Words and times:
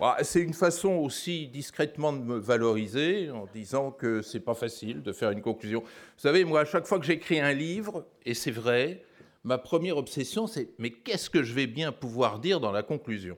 Bah, 0.00 0.16
c'est 0.22 0.40
une 0.40 0.54
façon 0.54 0.94
aussi 0.94 1.46
discrètement 1.48 2.14
de 2.14 2.22
me 2.22 2.38
valoriser 2.38 3.30
en 3.30 3.44
disant 3.52 3.90
que 3.90 4.22
c'est 4.22 4.40
pas 4.40 4.54
facile 4.54 5.02
de 5.02 5.12
faire 5.12 5.30
une 5.30 5.42
conclusion. 5.42 5.80
Vous 5.80 5.86
savez, 6.16 6.42
moi, 6.46 6.60
à 6.60 6.64
chaque 6.64 6.86
fois 6.86 6.98
que 6.98 7.04
j'écris 7.04 7.38
un 7.38 7.52
livre, 7.52 8.06
et 8.24 8.32
c'est 8.32 8.50
vrai, 8.50 9.04
ma 9.44 9.58
première 9.58 9.98
obsession, 9.98 10.46
c'est 10.46 10.70
mais 10.78 10.88
qu'est-ce 10.88 11.28
que 11.28 11.42
je 11.42 11.52
vais 11.52 11.66
bien 11.66 11.92
pouvoir 11.92 12.38
dire 12.38 12.60
dans 12.60 12.72
la 12.72 12.82
conclusion? 12.82 13.36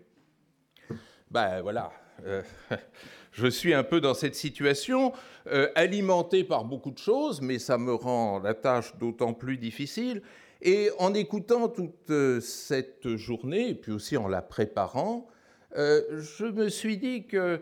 Ben 1.32 1.62
voilà. 1.62 1.90
Euh, 2.24 2.42
je 3.32 3.48
suis 3.48 3.74
un 3.74 3.82
peu 3.82 4.00
dans 4.00 4.14
cette 4.14 4.36
situation, 4.36 5.12
euh, 5.48 5.68
alimenté 5.74 6.44
par 6.44 6.64
beaucoup 6.64 6.92
de 6.92 6.98
choses, 6.98 7.40
mais 7.40 7.58
ça 7.58 7.76
me 7.76 7.92
rend 7.92 8.38
la 8.38 8.54
tâche 8.54 8.96
d'autant 8.98 9.34
plus 9.34 9.58
difficile. 9.58 10.22
Et 10.60 10.90
en 11.00 11.12
écoutant 11.12 11.68
toute 11.68 12.10
euh, 12.10 12.40
cette 12.40 13.16
journée, 13.16 13.70
et 13.70 13.74
puis 13.74 13.90
aussi 13.90 14.16
en 14.16 14.28
la 14.28 14.42
préparant, 14.42 15.26
je 15.74 16.50
me 16.50 16.68
suis 16.68 16.98
dit 16.98 17.26
que 17.26 17.60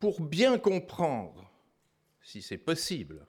pour 0.00 0.20
bien 0.20 0.58
comprendre, 0.58 1.50
si 2.22 2.42
c'est 2.42 2.58
possible, 2.58 3.26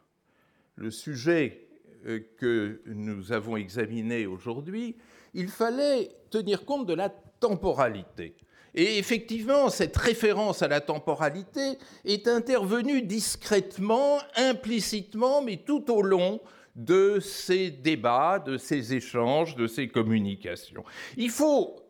le 0.75 0.91
sujet 0.91 1.67
euh, 2.05 2.19
que 2.37 2.81
nous 2.85 3.31
avons 3.31 3.57
examiné 3.57 4.25
aujourd'hui, 4.25 4.95
il 5.33 5.49
fallait 5.49 6.09
tenir 6.29 6.65
compte 6.65 6.85
de 6.85 6.93
la 6.93 7.09
temporalité. 7.09 8.35
Et 8.75 8.97
effectivement, 8.97 9.69
cette 9.69 9.97
référence 9.97 10.61
à 10.61 10.67
la 10.67 10.79
temporalité 10.79 11.77
est 12.05 12.27
intervenue 12.27 13.01
discrètement, 13.01 14.19
implicitement, 14.35 15.41
mais 15.41 15.57
tout 15.57 15.91
au 15.91 16.01
long 16.01 16.39
de 16.75 17.19
ces 17.19 17.71
débats, 17.71 18.39
de 18.39 18.57
ces 18.57 18.93
échanges, 18.93 19.55
de 19.55 19.67
ces 19.67 19.87
communications. 19.87 20.83
Il 21.17 21.31
faut 21.31 21.88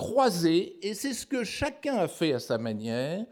croiser, 0.00 0.78
et 0.80 0.94
c'est 0.94 1.12
ce 1.12 1.26
que 1.26 1.44
chacun 1.44 1.96
a 1.98 2.08
fait 2.08 2.32
à 2.32 2.38
sa 2.38 2.56
manière, 2.56 3.26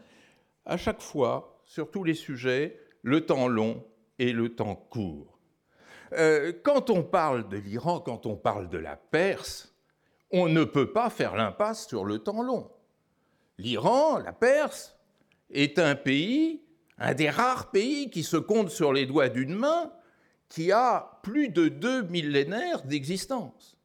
à 0.67 0.77
chaque 0.77 1.01
fois, 1.01 1.63
sur 1.65 1.89
tous 1.89 2.03
les 2.03 2.13
sujets, 2.13 2.79
le 3.01 3.25
temps 3.25 3.47
long 3.47 3.83
et 4.19 4.31
le 4.31 4.49
temps 4.53 4.75
court. 4.75 5.39
Euh, 6.13 6.53
quand 6.63 6.91
on 6.91 7.01
parle 7.01 7.49
de 7.49 7.57
l'Iran, 7.57 7.99
quand 8.01 8.27
on 8.27 8.35
parle 8.35 8.69
de 8.69 8.77
la 8.77 8.95
Perse, 8.95 9.73
on 10.29 10.47
ne 10.47 10.63
peut 10.63 10.93
pas 10.93 11.09
faire 11.09 11.35
l'impasse 11.35 11.87
sur 11.87 12.05
le 12.05 12.19
temps 12.19 12.43
long. 12.43 12.69
L'Iran, 13.57 14.19
la 14.19 14.31
Perse, 14.31 14.95
est 15.49 15.79
un 15.79 15.95
pays, 15.95 16.61
un 16.99 17.15
des 17.15 17.31
rares 17.31 17.71
pays 17.71 18.11
qui 18.11 18.21
se 18.21 18.37
compte 18.37 18.69
sur 18.69 18.93
les 18.93 19.07
doigts 19.07 19.29
d'une 19.29 19.55
main, 19.55 19.91
qui 20.49 20.71
a 20.71 21.19
plus 21.23 21.49
de 21.49 21.67
deux 21.67 22.03
millénaires 22.03 22.83
d'existence, 22.83 23.75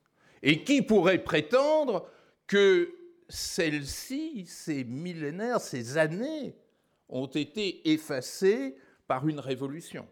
et 0.43 0.65
qui 0.65 0.83
pourrait 0.83 1.25
prétendre 1.25 2.11
que 2.47 2.95
celles-ci, 3.29 4.47
ces 4.47 4.85
millénaires, 4.85 5.61
ces 5.61 5.97
années, 5.99 6.55
ont 7.09 7.27
été 7.27 7.91
effacées 7.91 8.77
par 9.07 9.27
une 9.29 9.41
révolution. 9.41 10.07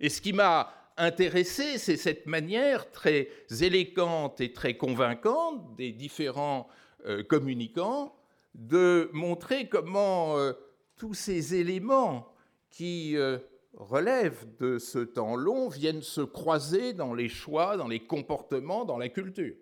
Et 0.00 0.08
ce 0.08 0.20
qui 0.20 0.32
m'a 0.32 0.72
intéressé, 0.96 1.78
c'est 1.78 1.96
cette 1.96 2.26
manière 2.26 2.90
très 2.90 3.28
élégante 3.60 4.40
et 4.40 4.52
très 4.52 4.76
convaincante 4.76 5.76
des 5.76 5.92
différents 5.92 6.68
euh, 7.06 7.22
communicants 7.22 8.14
de 8.54 9.08
montrer 9.12 9.68
comment 9.68 10.36
euh, 10.36 10.52
tous 10.96 11.14
ces 11.14 11.54
éléments 11.54 12.28
qui 12.70 13.16
euh, 13.16 13.38
relèvent 13.74 14.46
de 14.58 14.78
ce 14.78 14.98
temps 14.98 15.36
long 15.36 15.68
viennent 15.68 16.02
se 16.02 16.20
croiser 16.20 16.92
dans 16.92 17.14
les 17.14 17.28
choix, 17.28 17.76
dans 17.76 17.88
les 17.88 18.00
comportements, 18.00 18.84
dans 18.84 18.98
la 18.98 19.08
culture. 19.08 19.54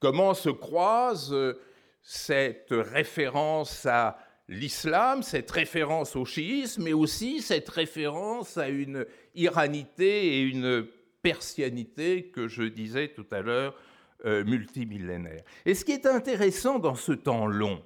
Comment 0.00 0.34
se 0.34 0.50
croise 0.50 1.34
cette 2.02 2.68
référence 2.70 3.86
à 3.86 4.18
l'islam, 4.48 5.22
cette 5.22 5.50
référence 5.50 6.16
au 6.16 6.24
chiisme, 6.24 6.82
mais 6.84 6.92
aussi 6.92 7.40
cette 7.40 7.68
référence 7.68 8.58
à 8.58 8.68
une 8.68 9.06
iranité 9.34 10.38
et 10.38 10.42
une 10.42 10.86
persianité 11.22 12.26
que 12.26 12.48
je 12.48 12.62
disais 12.64 13.08
tout 13.08 13.26
à 13.30 13.40
l'heure 13.40 13.74
euh, 14.26 14.44
multimillénaire. 14.44 15.42
Et 15.64 15.74
ce 15.74 15.84
qui 15.84 15.92
est 15.92 16.06
intéressant 16.06 16.78
dans 16.78 16.94
ce 16.94 17.12
temps 17.12 17.46
long, 17.46 17.82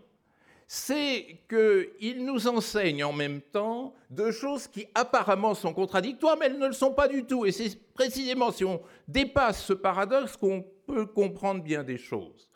c'est 0.66 1.38
qu'il 1.48 2.24
nous 2.24 2.46
enseigne 2.46 3.02
en 3.02 3.12
même 3.12 3.40
temps 3.40 3.94
deux 4.10 4.32
choses 4.32 4.66
qui 4.66 4.86
apparemment 4.94 5.54
sont 5.54 5.72
contradictoires, 5.72 6.36
mais 6.38 6.46
elles 6.46 6.58
ne 6.58 6.66
le 6.66 6.72
sont 6.72 6.92
pas 6.92 7.08
du 7.08 7.24
tout. 7.24 7.46
Et 7.46 7.52
c'est 7.52 7.80
précisément 7.94 8.50
si 8.50 8.64
on 8.64 8.82
dépasse 9.06 9.64
ce 9.64 9.72
paradoxe 9.72 10.36
qu'on 10.36 10.64
peut 10.88 11.06
comprendre 11.06 11.62
bien 11.62 11.84
des 11.84 11.98
choses. 11.98 12.50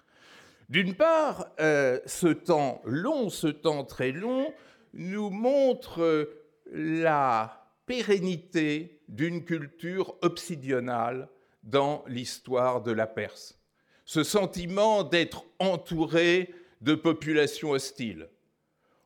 D'une 0.69 0.95
part, 0.95 1.47
euh, 1.61 2.01
ce 2.07 2.29
temps 2.29 2.81
long, 2.85 3.29
ce 3.29 3.47
temps 3.47 3.85
très 3.85 4.11
long, 4.11 4.53
nous 4.95 5.31
montre 5.31 6.01
euh, 6.01 6.25
la 6.73 7.69
pérennité 7.85 9.03
d'une 9.09 9.45
culture 9.45 10.17
obsidionale 10.23 11.29
dans 11.63 12.05
l'histoire 12.09 12.83
de 12.83 12.91
la 12.91 13.07
Perse. 13.07 13.59
Ce 14.07 14.25
sentiment 14.25 15.05
d'être 15.05 15.45
entouré 15.59 16.55
de 16.81 16.95
populations 16.95 17.73
hostiles. 17.73 18.29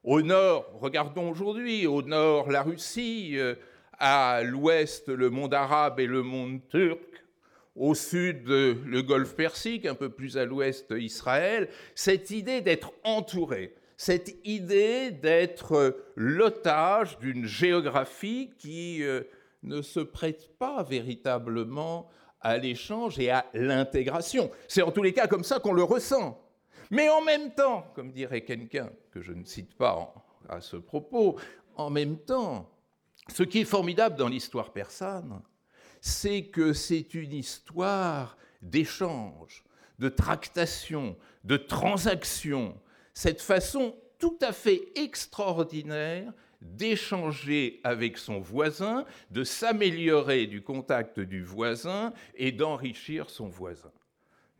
Au 0.04 0.22
nord, 0.22 0.70
regardons 0.81 1.31
aujourd'hui, 1.31 1.86
au 1.86 2.00
nord 2.03 2.50
la 2.50 2.62
Russie, 2.62 3.32
euh, 3.34 3.56
à 3.98 4.42
l'ouest 4.44 5.09
le 5.09 5.31
monde 5.31 5.53
arabe 5.53 5.98
et 5.98 6.06
le 6.06 6.22
monde 6.22 6.60
turc, 6.69 7.25
au 7.76 7.94
sud 7.94 8.47
le 8.47 9.00
golfe 9.03 9.34
Persique, 9.34 9.87
un 9.87 9.94
peu 9.94 10.09
plus 10.09 10.37
à 10.38 10.44
l'ouest 10.44 10.92
Israël, 10.97 11.69
cette 11.94 12.31
idée 12.31 12.60
d'être 12.60 12.92
entouré, 13.04 13.75
cette 13.97 14.37
idée 14.44 15.10
d'être 15.10 15.97
l'otage 16.16 17.19
d'une 17.19 17.47
géographie 17.47 18.50
qui 18.59 19.03
euh, 19.03 19.22
ne 19.62 19.82
se 19.82 20.00
prête 20.00 20.56
pas 20.59 20.82
véritablement 20.82 22.09
à 22.41 22.59
l'échange 22.59 23.19
et 23.19 23.31
à 23.31 23.47
l'intégration. 23.54 24.50
C'est 24.69 24.82
en 24.82 24.92
tous 24.92 25.03
les 25.03 25.12
cas 25.12 25.26
comme 25.26 25.44
ça 25.44 25.59
qu'on 25.59 25.72
le 25.72 25.82
ressent. 25.82 26.41
Mais 26.91 27.09
en 27.09 27.22
même 27.22 27.53
temps, 27.53 27.91
comme 27.94 28.12
dirait 28.12 28.42
quelqu'un 28.42 28.91
que 29.10 29.20
je 29.20 29.32
ne 29.32 29.44
cite 29.44 29.75
pas 29.75 30.15
à 30.48 30.60
ce 30.60 30.76
propos, 30.76 31.36
en 31.75 31.91
même 31.91 32.19
temps, 32.19 32.70
ce 33.28 33.42
qui 33.42 33.60
est 33.60 33.65
formidable 33.65 34.16
dans 34.16 34.28
l'histoire 34.28 34.72
persane, 34.72 35.42
c'est 36.06 36.44
que 36.44 36.72
c'est 36.72 37.14
une 37.14 37.32
histoire 37.32 38.38
d'échange, 38.62 39.64
de 39.98 40.08
tractation, 40.08 41.16
de 41.42 41.56
transaction, 41.56 42.80
cette 43.12 43.42
façon 43.42 43.96
tout 44.20 44.38
à 44.40 44.52
fait 44.52 44.86
extraordinaire 44.94 46.32
d'échanger 46.62 47.80
avec 47.82 48.18
son 48.18 48.38
voisin, 48.38 49.04
de 49.32 49.42
s'améliorer 49.42 50.46
du 50.46 50.62
contact 50.62 51.18
du 51.18 51.42
voisin 51.42 52.12
et 52.36 52.52
d'enrichir 52.52 53.28
son 53.28 53.48
voisin. 53.48 53.90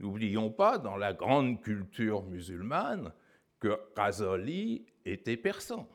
N'oublions 0.01 0.51
pas, 0.51 0.79
dans 0.79 0.97
la 0.97 1.13
grande 1.13 1.63
culture 1.63 2.25
musulmane, 2.25 3.13
que 3.61 3.79
Ghazali 3.97 4.85
était 5.05 5.37
persan. 5.37 5.89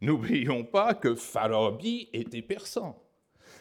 N'oublions 0.00 0.62
pas 0.62 0.94
que 0.94 1.16
Farabi 1.16 2.08
était 2.12 2.42
persan. 2.42 2.96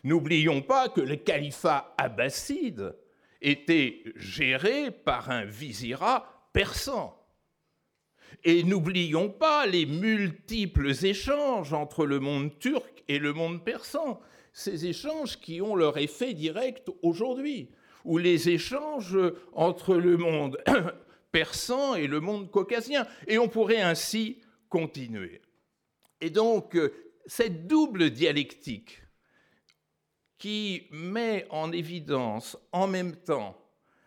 N'oublions 0.03 0.61
pas 0.61 0.89
que 0.89 1.01
le 1.01 1.15
califat 1.15 1.93
abbasside 1.97 2.95
était 3.41 4.03
géré 4.15 4.91
par 4.91 5.29
un 5.29 5.45
vizirat 5.45 6.49
persan. 6.53 7.13
Et 8.43 8.63
n'oublions 8.63 9.29
pas 9.29 9.65
les 9.65 9.85
multiples 9.85 10.91
échanges 11.05 11.73
entre 11.73 12.05
le 12.05 12.19
monde 12.19 12.57
turc 12.59 13.03
et 13.07 13.19
le 13.19 13.33
monde 13.33 13.63
persan, 13.63 14.19
ces 14.53 14.85
échanges 14.85 15.39
qui 15.39 15.61
ont 15.61 15.75
leur 15.75 15.97
effet 15.97 16.33
direct 16.33 16.89
aujourd'hui, 17.01 17.69
ou 18.05 18.17
les 18.17 18.49
échanges 18.49 19.17
entre 19.53 19.95
le 19.95 20.17
monde 20.17 20.57
persan 21.31 21.95
et 21.95 22.07
le 22.07 22.19
monde 22.19 22.49
caucasien. 22.49 23.05
Et 23.27 23.37
on 23.37 23.49
pourrait 23.49 23.81
ainsi 23.81 24.39
continuer. 24.69 25.41
Et 26.21 26.29
donc, 26.29 26.77
cette 27.25 27.67
double 27.67 28.09
dialectique 28.09 29.01
qui 30.37 30.87
met 30.91 31.47
en 31.49 31.71
évidence 31.71 32.57
en 32.71 32.87
même 32.87 33.15
temps 33.15 33.57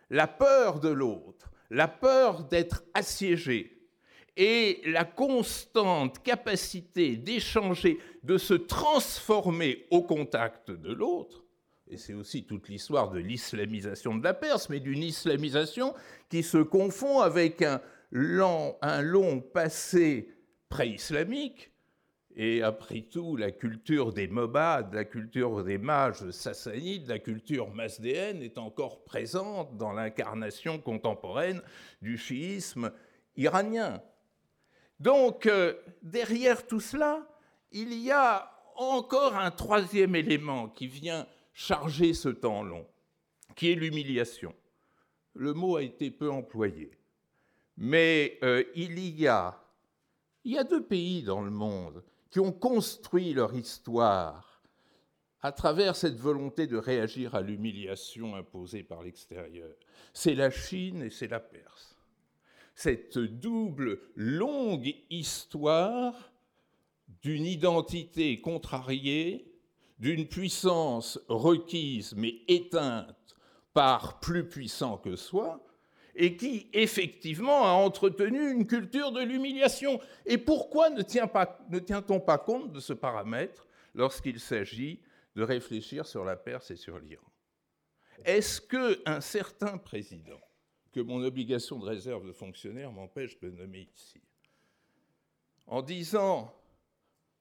la 0.09 0.27
peur 0.27 0.79
de 0.79 0.89
l'autre, 0.89 1.51
la 1.69 1.87
peur 1.87 2.43
d'être 2.43 2.83
assiégé 2.93 3.77
et 4.37 4.81
la 4.85 5.03
constante 5.03 6.23
capacité 6.23 7.17
d'échanger, 7.17 7.99
de 8.23 8.37
se 8.37 8.53
transformer 8.53 9.87
au 9.91 10.01
contact 10.01 10.71
de 10.71 10.93
l'autre, 10.93 11.43
et 11.91 11.97
c'est 11.97 12.13
aussi 12.13 12.45
toute 12.45 12.69
l'histoire 12.69 13.11
de 13.11 13.19
l'islamisation 13.19 14.15
de 14.15 14.23
la 14.23 14.33
Perse, 14.33 14.69
mais 14.69 14.79
d'une 14.79 15.03
islamisation 15.03 15.93
qui 16.29 16.41
se 16.41 16.57
confond 16.57 17.19
avec 17.19 17.61
un 17.61 17.81
long, 18.11 19.41
passé 19.53 20.29
pré-islamique, 20.69 21.71
et 22.35 22.61
après 22.61 23.01
tout, 23.01 23.35
la 23.35 23.51
culture 23.51 24.13
des 24.13 24.27
Mobades, 24.27 24.93
la 24.93 25.05
culture 25.05 25.63
des 25.63 25.77
mages 25.77 26.29
sassanides, 26.31 27.07
la 27.07 27.19
culture 27.19 27.69
masdéenne 27.73 28.41
est 28.41 28.57
encore 28.57 29.03
présente 29.03 29.77
dans 29.77 29.93
l'incarnation 29.93 30.79
contemporaine 30.79 31.61
du 32.01 32.17
chiisme 32.17 32.91
iranien. 33.35 34.01
Donc, 34.99 35.45
euh, 35.45 35.73
derrière 36.01 36.67
tout 36.67 36.79
cela, 36.79 37.27
il 37.71 37.93
y 37.93 38.11
a 38.11 38.51
encore 38.75 39.35
un 39.35 39.51
troisième 39.51 40.15
élément 40.15 40.69
qui 40.69 40.87
vient 40.87 41.27
charger 41.53 42.13
ce 42.13 42.29
temps 42.29 42.63
long, 42.63 42.87
qui 43.55 43.71
est 43.71 43.75
l'humiliation. 43.75 44.53
Le 45.33 45.53
mot 45.53 45.77
a 45.77 45.83
été 45.83 46.11
peu 46.11 46.29
employé, 46.29 46.91
mais 47.77 48.37
euh, 48.43 48.63
il, 48.75 48.99
y 48.99 49.27
a, 49.27 49.59
il 50.43 50.53
y 50.53 50.57
a 50.57 50.63
deux 50.63 50.83
pays 50.83 51.23
dans 51.23 51.41
le 51.41 51.51
monde 51.51 52.03
qui 52.31 52.39
ont 52.39 52.51
construit 52.51 53.33
leur 53.33 53.53
histoire 53.53 54.63
à 55.41 55.51
travers 55.51 55.95
cette 55.95 56.19
volonté 56.19 56.67
de 56.67 56.77
réagir 56.77 57.35
à 57.35 57.41
l'humiliation 57.41 58.35
imposée 58.35 58.83
par 58.83 59.03
l'extérieur. 59.03 59.75
C'est 60.13 60.35
la 60.35 60.49
Chine 60.49 61.03
et 61.03 61.09
c'est 61.09 61.27
la 61.27 61.39
Perse. 61.39 61.97
Cette 62.73 63.17
double 63.17 63.99
longue 64.15 64.95
histoire 65.09 66.31
d'une 67.21 67.45
identité 67.45 68.39
contrariée, 68.39 69.53
d'une 69.99 70.27
puissance 70.27 71.19
requise 71.27 72.13
mais 72.15 72.41
éteinte 72.47 73.35
par 73.73 74.19
plus 74.19 74.47
puissant 74.47 74.97
que 74.97 75.15
soi, 75.15 75.63
et 76.21 76.37
qui 76.37 76.69
effectivement 76.71 77.65
a 77.65 77.71
entretenu 77.71 78.51
une 78.51 78.67
culture 78.67 79.11
de 79.11 79.21
l'humiliation. 79.21 79.99
Et 80.27 80.37
pourquoi 80.37 80.91
ne 80.91 81.01
tient-on 81.01 82.19
pas, 82.19 82.37
compte 82.37 82.71
de 82.71 82.79
ce 82.79 82.93
paramètre 82.93 83.67
lorsqu'il 83.95 84.39
s'agit 84.39 84.99
de 85.35 85.41
réfléchir 85.41 86.05
sur 86.05 86.23
la 86.23 86.35
Perse 86.35 86.69
et 86.69 86.75
sur 86.75 86.99
l'Iran? 86.99 87.25
Est-ce 88.23 88.61
qu'un 88.61 89.19
certain 89.19 89.79
président, 89.79 90.39
que 90.91 90.99
mon 90.99 91.23
obligation 91.23 91.79
de 91.79 91.85
réserve 91.85 92.27
de 92.27 92.33
fonctionnaire 92.33 92.91
m'empêche 92.91 93.39
de 93.39 93.49
nommer 93.49 93.89
ici, 93.95 94.21
en 95.65 95.81
disant, 95.81 96.53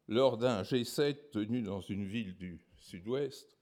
lors 0.08 0.38
d'un 0.38 0.62
G7 0.62 1.28
tenu 1.32 1.60
dans 1.60 1.82
une 1.82 2.06
ville 2.06 2.34
du 2.34 2.58
sud-ouest, 2.78 3.59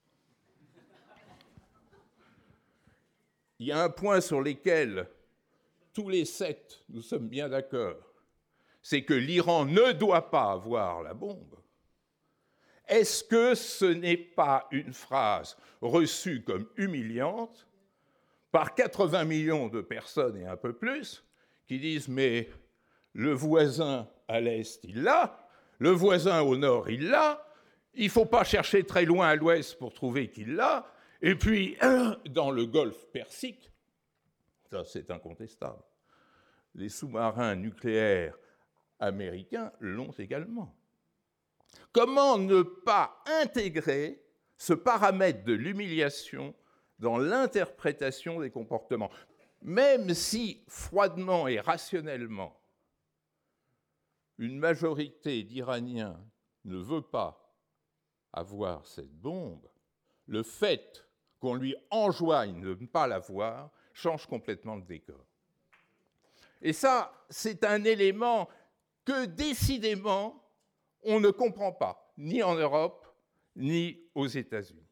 il 3.58 3.66
y 3.66 3.72
a 3.72 3.82
un 3.82 3.90
point 3.90 4.20
sur 4.20 4.40
lequel 4.40 5.08
tous 5.92 6.08
les 6.08 6.24
sept, 6.24 6.84
nous 6.88 7.02
sommes 7.02 7.28
bien 7.28 7.48
d'accord, 7.48 7.96
c'est 8.82 9.02
que 9.02 9.14
l'Iran 9.14 9.64
ne 9.64 9.92
doit 9.92 10.30
pas 10.30 10.52
avoir 10.52 11.02
la 11.02 11.14
bombe. 11.14 11.56
Est-ce 12.86 13.22
que 13.24 13.54
ce 13.54 13.84
n'est 13.84 14.16
pas 14.16 14.66
une 14.70 14.92
phrase 14.92 15.56
reçue 15.80 16.42
comme 16.42 16.66
humiliante 16.76 17.66
par 18.50 18.74
80 18.74 19.24
millions 19.24 19.68
de 19.68 19.82
personnes 19.82 20.36
et 20.38 20.46
un 20.46 20.56
peu 20.56 20.72
plus 20.72 21.24
qui 21.66 21.78
disent 21.78 22.08
mais 22.08 22.48
le 23.12 23.32
voisin 23.32 24.08
à 24.26 24.40
l'est, 24.40 24.80
il 24.84 25.02
l'a, 25.02 25.48
le 25.78 25.90
voisin 25.90 26.40
au 26.40 26.56
nord, 26.56 26.88
il 26.88 27.08
l'a, 27.08 27.44
il 27.94 28.06
ne 28.06 28.10
faut 28.10 28.24
pas 28.24 28.44
chercher 28.44 28.84
très 28.84 29.04
loin 29.04 29.28
à 29.28 29.34
l'ouest 29.34 29.78
pour 29.78 29.92
trouver 29.92 30.30
qu'il 30.30 30.54
l'a, 30.54 30.86
et 31.20 31.34
puis, 31.34 31.76
dans 32.30 32.50
le 32.50 32.66
golfe 32.66 33.06
Persique, 33.12 33.70
ça 34.70 34.84
c'est 34.84 35.10
incontestable, 35.10 35.82
les 36.74 36.88
sous-marins 36.88 37.56
nucléaires 37.56 38.38
américains 39.00 39.72
l'ont 39.80 40.12
également. 40.12 40.74
Comment 41.92 42.38
ne 42.38 42.62
pas 42.62 43.22
intégrer 43.26 44.22
ce 44.56 44.72
paramètre 44.72 45.44
de 45.44 45.52
l'humiliation 45.52 46.54
dans 46.98 47.18
l'interprétation 47.18 48.40
des 48.40 48.50
comportements 48.50 49.10
Même 49.62 50.14
si 50.14 50.64
froidement 50.68 51.48
et 51.48 51.60
rationnellement, 51.60 52.60
une 54.38 54.58
majorité 54.58 55.42
d'Iraniens 55.42 56.24
ne 56.64 56.76
veut 56.76 57.02
pas 57.02 57.54
avoir 58.32 58.86
cette 58.86 59.12
bombe, 59.12 59.68
le 60.26 60.42
fait 60.42 61.07
qu'on 61.40 61.54
lui 61.54 61.74
enjoigne 61.90 62.60
de 62.60 62.76
ne 62.80 62.86
pas 62.86 63.06
l'avoir, 63.06 63.70
change 63.92 64.26
complètement 64.26 64.76
le 64.76 64.82
décor. 64.82 65.24
Et 66.60 66.72
ça, 66.72 67.12
c'est 67.30 67.64
un 67.64 67.84
élément 67.84 68.48
que 69.04 69.26
décidément, 69.26 70.44
on 71.02 71.20
ne 71.20 71.30
comprend 71.30 71.72
pas, 71.72 72.12
ni 72.16 72.42
en 72.42 72.54
Europe, 72.54 73.06
ni 73.56 74.00
aux 74.14 74.26
États-Unis. 74.26 74.86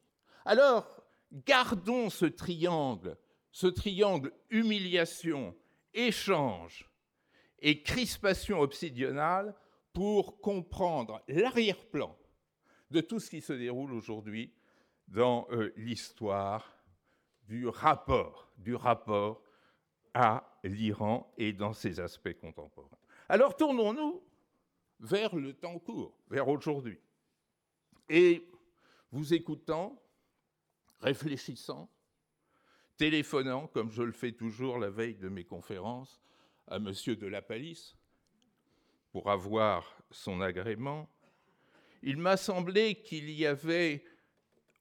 Alors, 0.45 1.03
gardons 1.31 2.09
ce 2.09 2.25
triangle, 2.25 3.17
ce 3.51 3.67
triangle 3.67 4.31
humiliation, 4.49 5.55
échange 5.93 6.89
et 7.59 7.81
crispation 7.81 8.59
obsidionale 8.59 9.55
pour 9.93 10.39
comprendre 10.41 11.21
l'arrière-plan 11.27 12.17
de 12.91 13.01
tout 13.01 13.19
ce 13.19 13.29
qui 13.29 13.41
se 13.41 13.53
déroule 13.53 13.93
aujourd'hui 13.93 14.53
dans 15.07 15.47
euh, 15.51 15.73
l'histoire 15.77 16.75
du 17.47 17.67
rapport, 17.67 18.51
du 18.57 18.75
rapport 18.75 19.41
à 20.13 20.59
l'Iran 20.63 21.31
et 21.37 21.53
dans 21.53 21.73
ses 21.73 21.99
aspects 21.99 22.37
contemporains. 22.39 22.97
Alors 23.29 23.55
tournons-nous 23.55 24.23
vers 24.99 25.35
le 25.35 25.53
temps 25.53 25.79
court, 25.79 26.17
vers 26.29 26.47
aujourd'hui. 26.47 26.99
Et 28.09 28.49
vous 29.11 29.33
écoutant, 29.33 30.01
réfléchissant, 30.99 31.89
téléphonant, 32.97 33.67
comme 33.67 33.91
je 33.91 34.03
le 34.03 34.11
fais 34.11 34.31
toujours 34.31 34.79
la 34.79 34.89
veille 34.89 35.15
de 35.15 35.29
mes 35.29 35.43
conférences, 35.43 36.21
à 36.67 36.77
M. 36.77 36.91
de 36.91 37.27
la 37.27 37.41
Palisse 37.41 37.95
pour 39.11 39.29
avoir 39.29 39.97
son 40.11 40.41
agrément, 40.41 41.09
il 42.03 42.17
m'a 42.17 42.37
semblé 42.37 43.01
qu'il 43.01 43.29
y 43.29 43.45
avait 43.45 44.03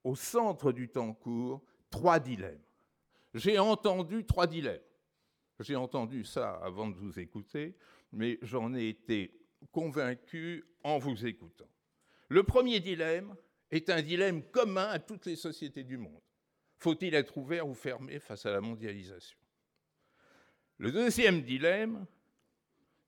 au 0.07 0.15
centre 0.15 0.71
du 0.71 0.89
temps 0.89 1.13
court 1.15 1.65
trois 1.91 2.21
dilemmes. 2.21 2.63
J'ai 3.35 3.59
entendu 3.59 4.25
trois 4.25 4.47
dilemmes. 4.47 4.79
J'ai 5.59 5.75
entendu 5.75 6.23
ça 6.23 6.61
avant 6.63 6.89
de 6.89 6.95
vous 6.95 7.19
écouter, 7.19 7.77
mais 8.13 8.39
j'en 8.41 8.73
ai 8.73 8.87
été 8.89 9.37
convaincu 9.73 10.65
en 10.85 10.99
vous 10.99 11.27
écoutant. 11.27 11.69
Le 12.29 12.45
premier 12.45 12.79
dilemme 12.79 13.35
est 13.73 13.91
un 13.91 14.01
dilemme 14.01 14.45
commun 14.45 14.87
à 14.87 15.01
toutes 15.01 15.27
les 15.27 15.35
sociétés 15.35 15.83
du 15.83 15.97
monde. 15.97 16.23
Faut-il 16.79 17.13
être 17.17 17.37
ouvert 17.37 17.67
ou 17.67 17.75
fermé 17.75 18.21
face 18.21 18.47
à 18.47 18.53
la 18.53 18.61
mondialisation? 18.61 19.39
Le 20.79 20.93
deuxième 20.93 21.43
dilemme, 21.43 22.07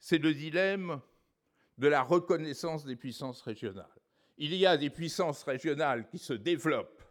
c'est 0.00 0.18
le 0.18 0.34
dilemme 0.34 1.00
de 1.76 1.86
la 1.86 2.02
reconnaissance 2.02 2.84
des 2.84 2.96
puissances 2.96 3.42
régionales 3.42 3.97
il 4.38 4.54
y 4.54 4.66
a 4.66 4.76
des 4.76 4.90
puissances 4.90 5.42
régionales 5.42 6.06
qui 6.08 6.18
se 6.18 6.32
développent 6.32 7.02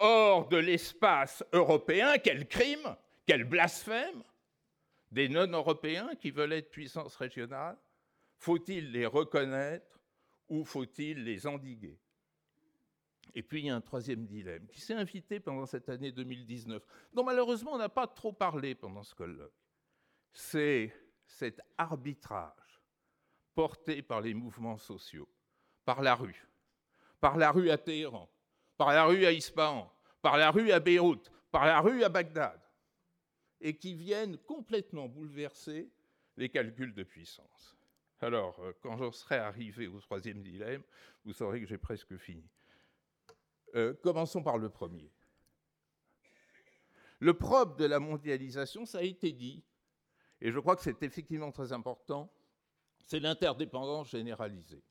hors 0.00 0.48
de 0.48 0.56
l'espace 0.56 1.44
européen. 1.52 2.18
Quel 2.18 2.46
crime, 2.48 2.96
quel 3.26 3.44
blasphème 3.44 4.22
Des 5.10 5.28
non-européens 5.28 6.10
qui 6.20 6.30
veulent 6.30 6.52
être 6.52 6.70
puissances 6.70 7.16
régionales 7.16 7.78
Faut-il 8.36 8.92
les 8.92 9.06
reconnaître 9.06 10.00
ou 10.48 10.64
faut-il 10.64 11.24
les 11.24 11.46
endiguer? 11.46 11.98
Et 13.34 13.42
puis 13.42 13.60
il 13.60 13.66
y 13.66 13.70
a 13.70 13.76
un 13.76 13.80
troisième 13.80 14.26
dilemme 14.26 14.66
qui 14.68 14.80
s'est 14.80 14.94
invité 14.94 15.38
pendant 15.38 15.66
cette 15.66 15.88
année 15.88 16.10
2019, 16.10 16.82
dont 17.12 17.24
malheureusement 17.24 17.74
on 17.74 17.78
n'a 17.78 17.88
pas 17.88 18.06
trop 18.06 18.32
parlé 18.32 18.74
pendant 18.74 19.02
ce 19.02 19.14
colloque. 19.14 19.52
C'est 20.32 20.92
cet 21.26 21.60
arbitrage 21.76 22.80
porté 23.54 24.02
par 24.02 24.20
les 24.20 24.34
mouvements 24.34 24.78
sociaux 24.78 25.28
par 25.88 26.02
la 26.02 26.14
rue, 26.14 26.46
par 27.20 27.36
la 27.36 27.50
rue 27.50 27.70
à 27.70 27.78
Téhéran, 27.78 28.28
par 28.76 28.92
la 28.92 29.04
rue 29.04 29.26
à 29.26 29.32
Ispahan, 29.32 29.90
par 30.22 30.36
la 30.36 30.50
rue 30.50 30.70
à 30.72 30.80
Beyrouth, 30.80 31.30
par 31.50 31.66
la 31.66 31.80
rue 31.80 32.04
à 32.04 32.08
Bagdad, 32.08 32.60
et 33.60 33.76
qui 33.76 33.94
viennent 33.94 34.38
complètement 34.38 35.08
bouleverser 35.08 35.90
les 36.36 36.48
calculs 36.48 36.94
de 36.94 37.02
puissance. 37.02 37.76
Alors, 38.20 38.58
euh, 38.60 38.72
quand 38.80 38.96
je 38.96 39.10
serai 39.10 39.36
arrivé 39.36 39.86
au 39.86 40.00
troisième 40.00 40.42
dilemme, 40.42 40.82
vous 41.24 41.32
saurez 41.32 41.60
que 41.60 41.66
j'ai 41.66 41.78
presque 41.78 42.16
fini. 42.16 42.48
Euh, 43.74 43.94
commençons 44.02 44.42
par 44.42 44.58
le 44.58 44.68
premier. 44.68 45.10
Le 47.20 47.34
propre 47.34 47.76
de 47.76 47.84
la 47.84 47.98
mondialisation, 47.98 48.86
ça 48.86 48.98
a 48.98 49.02
été 49.02 49.32
dit, 49.32 49.64
et 50.40 50.52
je 50.52 50.58
crois 50.60 50.76
que 50.76 50.82
c'est 50.82 51.02
effectivement 51.02 51.50
très 51.50 51.72
important, 51.72 52.32
c'est 53.00 53.20
l'interdépendance 53.20 54.10
généralisée 54.10 54.82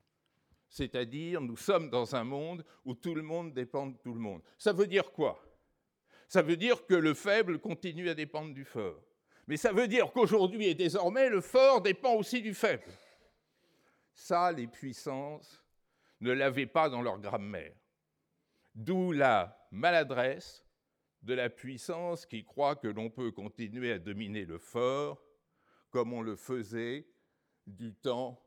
c'est-à-dire 0.70 1.42
nous 1.42 1.58
sommes 1.58 1.90
dans 1.90 2.16
un 2.16 2.24
monde 2.24 2.66
où 2.86 2.94
tout 2.94 3.16
le 3.16 3.22
monde 3.22 3.54
dépend 3.54 3.88
de 3.88 3.98
tout 3.98 4.14
le 4.14 4.20
monde. 4.20 4.42
Ça 4.58 4.74
veut 4.74 4.88
dire 4.88 5.12
quoi? 5.12 5.42
Ça 6.28 6.42
veut 6.42 6.58
dire 6.58 6.86
que 6.86 6.94
le 6.94 7.14
faible 7.14 7.60
continue 7.60 8.10
à 8.10 8.14
dépendre 8.14 8.54
du 8.54 8.66
fort. 8.66 9.02
Mais 9.48 9.56
ça 9.56 9.72
veut 9.72 9.88
dire 9.88 10.12
qu'aujourd'hui 10.12 10.68
et 10.68 10.76
désormais, 10.76 11.30
le 11.30 11.40
fort 11.40 11.82
dépend 11.82 12.16
aussi 12.16 12.42
du 12.42 12.54
faible. 12.54 12.84
Ça, 14.14 14.52
les 14.52 14.68
puissances 14.68 15.64
ne 16.20 16.32
l'avaient 16.32 16.66
pas 16.66 16.90
dans 16.90 17.02
leur 17.02 17.20
grammaire. 17.20 17.74
D'où 18.76 19.14
la 19.14 19.68
maladresse 19.72 20.66
de 21.22 21.34
la 21.34 21.50
puissance 21.50 22.26
qui 22.26 22.44
croit 22.44 22.76
que 22.76 22.88
l'on 22.88 23.10
peut 23.10 23.32
continuer 23.32 23.94
à 23.94 24.00
dominer 24.00 24.46
le 24.46 24.58
fort 24.58 25.24
comme 25.90 26.14
on 26.14 26.22
le 26.22 26.36
faisait 26.36 27.08
du 27.66 27.94
temps 27.94 28.42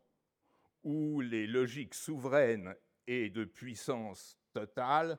où 0.83 1.21
les 1.21 1.47
logiques 1.47 1.95
souveraines 1.95 2.75
et 3.07 3.31
de 3.31 3.45
puissance 3.45 4.39
totale 4.53 5.19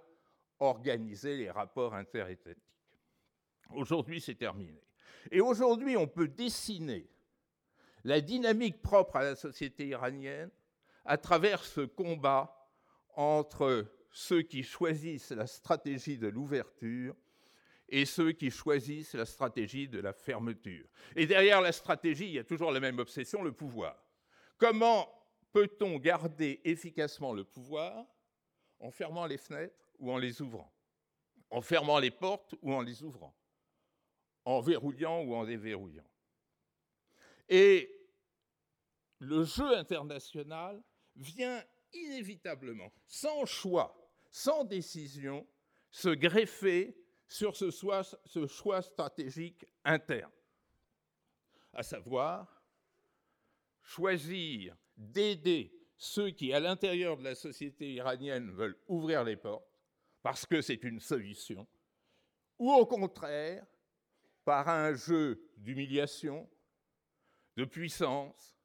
organisaient 0.60 1.38
les 1.38 1.51
rapports 1.51 1.94
interétatiques. 1.94 2.63
Aujourd'hui, 3.72 4.22
c'est 4.22 4.36
terminé. 4.36 4.82
Et 5.32 5.41
aujourd'hui, 5.41 5.98
on 5.98 6.08
peut 6.08 6.27
dessiner 6.27 7.10
la 8.03 8.22
dynamique 8.22 8.82
propre 8.82 9.18
à 9.18 9.24
la 9.24 9.36
société 9.36 9.88
iranienne 9.88 10.50
à 11.06 11.18
travers 11.18 11.63
ce 11.63 11.82
combat 11.82 12.70
entre 13.15 13.86
ceux 14.12 14.41
qui 14.41 14.63
choisissent 14.63 15.32
la 15.32 15.48
stratégie 15.48 16.18
de 16.18 16.27
l'ouverture 16.27 17.15
et 17.89 18.06
ceux 18.06 18.32
qui 18.32 18.50
choisissent 18.50 19.13
la 19.13 19.25
stratégie 19.25 19.88
de 19.88 20.00
la 20.00 20.13
fermeture. 20.13 20.88
Et 21.15 21.27
derrière 21.27 21.62
la 21.62 21.72
stratégie, 21.72 22.25
il 22.25 22.34
y 22.34 22.39
a 22.39 22.44
toujours 22.44 22.72
la 22.72 22.80
même 22.80 23.00
obsession, 23.00 23.44
le 23.44 23.51
pouvoir. 23.51 24.01
Comment 24.58 25.10
peut-on 25.51 25.98
garder 26.00 26.62
efficacement 26.63 27.34
le 27.34 27.43
pouvoir 27.43 28.05
en 28.79 28.91
fermant 28.91 29.25
les 29.25 29.38
fenêtres 29.38 29.75
ou 30.00 30.12
en 30.12 30.17
les 30.17 30.41
ouvrant? 30.41 30.74
En 31.50 31.62
fermant 31.62 32.00
les 32.00 32.12
portes 32.12 32.55
ou 32.62 32.74
en 32.74 32.81
les 32.81 33.03
ouvrant? 33.03 33.36
En 34.46 34.62
verrouillant 34.62 35.22
ou 35.22 35.36
en 35.36 35.46
déverrouillant? 35.46 36.08
Et 37.50 37.93
le 39.20 39.43
jeu 39.43 39.77
international 39.77 40.81
vient 41.15 41.63
inévitablement, 41.93 42.91
sans 43.05 43.46
choix, 43.46 44.10
sans 44.31 44.63
décision, 44.63 45.46
se 45.91 46.10
greffer 46.10 46.98
sur 47.27 47.55
ce 47.55 47.70
choix, 47.70 48.81
stratégique 48.81 49.65
interne, 49.84 50.31
à 51.74 51.84
savoir 51.84 52.63
choisir 53.81 54.75
d'aider 55.01 55.74
ceux 55.98 56.29
qui, 56.29 56.53
à 56.53 56.60
l'intérieur 56.60 57.17
de 57.17 57.24
la 57.24 57.36
société 57.36 57.93
iranienne, 57.93 58.51
veulent 58.51 58.77
ouvrir 58.88 59.24
les 59.24 59.36
portes, 59.36 59.67
parce 60.22 60.46
que 60.46 60.62
c'est 60.62 60.84
une 60.84 61.00
solution, 61.00 61.67
ou 62.58 62.72
au 62.72 62.86
contraire, 62.86 63.65
par 64.46 64.70
un 64.70 64.93
jeu 64.93 65.51
d'humiliation, 65.58 66.50
de 67.58 67.65
puissance, 67.65 68.58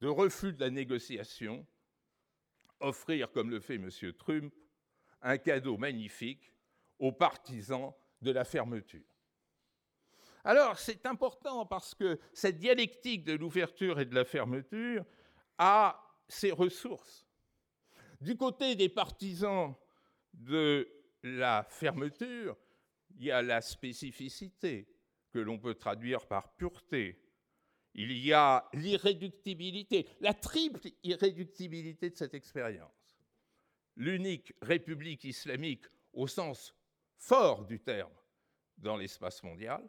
de 0.00 0.08
refus 0.08 0.52
de 0.52 0.60
la 0.60 0.70
négociation, 0.70 1.66
offrir, 2.80 3.30
comme 3.32 3.50
le 3.50 3.60
fait 3.60 3.74
M. 3.74 3.90
Trump, 4.16 4.54
un 5.20 5.38
cadeau 5.38 5.76
magnifique 5.76 6.52
aux 6.98 7.12
partisans 7.12 7.92
de 8.20 8.30
la 8.30 8.44
fermeture. 8.44 9.04
Alors, 10.44 10.78
c'est 10.78 11.04
important 11.06 11.66
parce 11.66 11.94
que 11.94 12.18
cette 12.32 12.58
dialectique 12.58 13.24
de 13.24 13.34
l'ouverture 13.34 14.00
et 14.00 14.04
de 14.04 14.14
la 14.14 14.24
fermeture 14.24 15.04
a 15.58 16.00
ses 16.28 16.52
ressources. 16.52 17.26
Du 18.20 18.36
côté 18.36 18.74
des 18.74 18.88
partisans 18.88 19.74
de 20.34 20.88
la 21.22 21.64
fermeture, 21.68 22.56
il 23.16 23.24
y 23.24 23.30
a 23.30 23.42
la 23.42 23.60
spécificité 23.60 24.88
que 25.30 25.38
l'on 25.38 25.58
peut 25.58 25.74
traduire 25.74 26.26
par 26.26 26.54
pureté, 26.54 27.20
il 27.94 28.12
y 28.12 28.32
a 28.32 28.68
l'irréductibilité, 28.74 30.06
la 30.20 30.34
triple 30.34 30.88
irréductibilité 31.02 32.10
de 32.10 32.14
cette 32.14 32.34
expérience. 32.34 33.16
L'unique 33.96 34.52
république 34.62 35.24
islamique 35.24 35.84
au 36.12 36.28
sens 36.28 36.74
fort 37.16 37.64
du 37.64 37.80
terme 37.80 38.12
dans 38.76 38.96
l'espace 38.96 39.42
mondial, 39.42 39.82